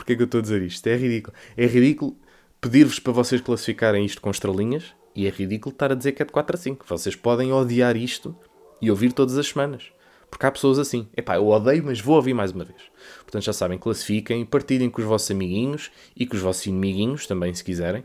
Porquê 0.00 0.16
que 0.16 0.22
eu 0.22 0.24
estou 0.24 0.38
a 0.38 0.42
dizer 0.42 0.62
isto? 0.62 0.86
É 0.86 0.96
ridículo. 0.96 1.36
É 1.58 1.66
ridículo 1.66 2.16
pedir-vos 2.58 2.98
para 2.98 3.12
vocês 3.12 3.38
classificarem 3.38 4.02
isto 4.02 4.18
com 4.22 4.30
estrelinhas 4.30 4.94
e 5.14 5.26
é 5.26 5.28
ridículo 5.28 5.74
estar 5.74 5.92
a 5.92 5.94
dizer 5.94 6.12
que 6.12 6.22
é 6.22 6.24
de 6.24 6.32
4 6.32 6.56
a 6.56 6.58
5. 6.58 6.86
Vocês 6.88 7.14
podem 7.14 7.52
odiar 7.52 7.94
isto 7.98 8.34
e 8.80 8.90
ouvir 8.90 9.12
todas 9.12 9.36
as 9.36 9.48
semanas. 9.48 9.92
Porque 10.30 10.46
há 10.46 10.50
pessoas 10.50 10.78
assim. 10.78 11.06
Epá, 11.14 11.36
eu 11.36 11.46
odeio, 11.46 11.84
mas 11.84 12.00
vou 12.00 12.16
ouvir 12.16 12.32
mais 12.32 12.50
uma 12.50 12.64
vez. 12.64 12.80
Portanto, 13.18 13.44
já 13.44 13.52
sabem, 13.52 13.76
classifiquem, 13.76 14.46
partilhem 14.46 14.88
com 14.88 15.02
os 15.02 15.06
vossos 15.06 15.30
amiguinhos 15.30 15.90
e 16.16 16.24
com 16.24 16.34
os 16.34 16.42
vossos 16.42 16.64
inimiguinhos 16.64 17.26
também, 17.26 17.52
se 17.52 17.62
quiserem. 17.62 18.02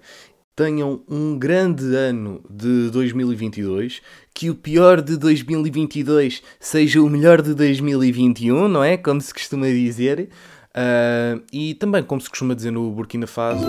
Tenham 0.54 1.02
um 1.08 1.40
grande 1.40 1.96
ano 1.96 2.44
de 2.50 2.90
2022. 2.92 4.02
Que 4.34 4.50
o 4.50 4.56
pior 4.56 5.02
de 5.02 5.16
2022 5.16 6.44
seja 6.60 7.02
o 7.02 7.10
melhor 7.10 7.42
de 7.42 7.54
2021, 7.54 8.68
não 8.68 8.84
é? 8.84 8.98
Como 8.98 9.22
se 9.22 9.34
costuma 9.34 9.68
dizer. 9.68 10.28
Uh, 10.76 11.42
e 11.54 11.74
também, 11.76 12.04
como 12.04 12.20
se 12.20 12.30
costuma 12.30 12.54
dizer 12.54 12.72
no 12.72 12.92
Burkina 12.92 13.26
Faso. 13.26 13.66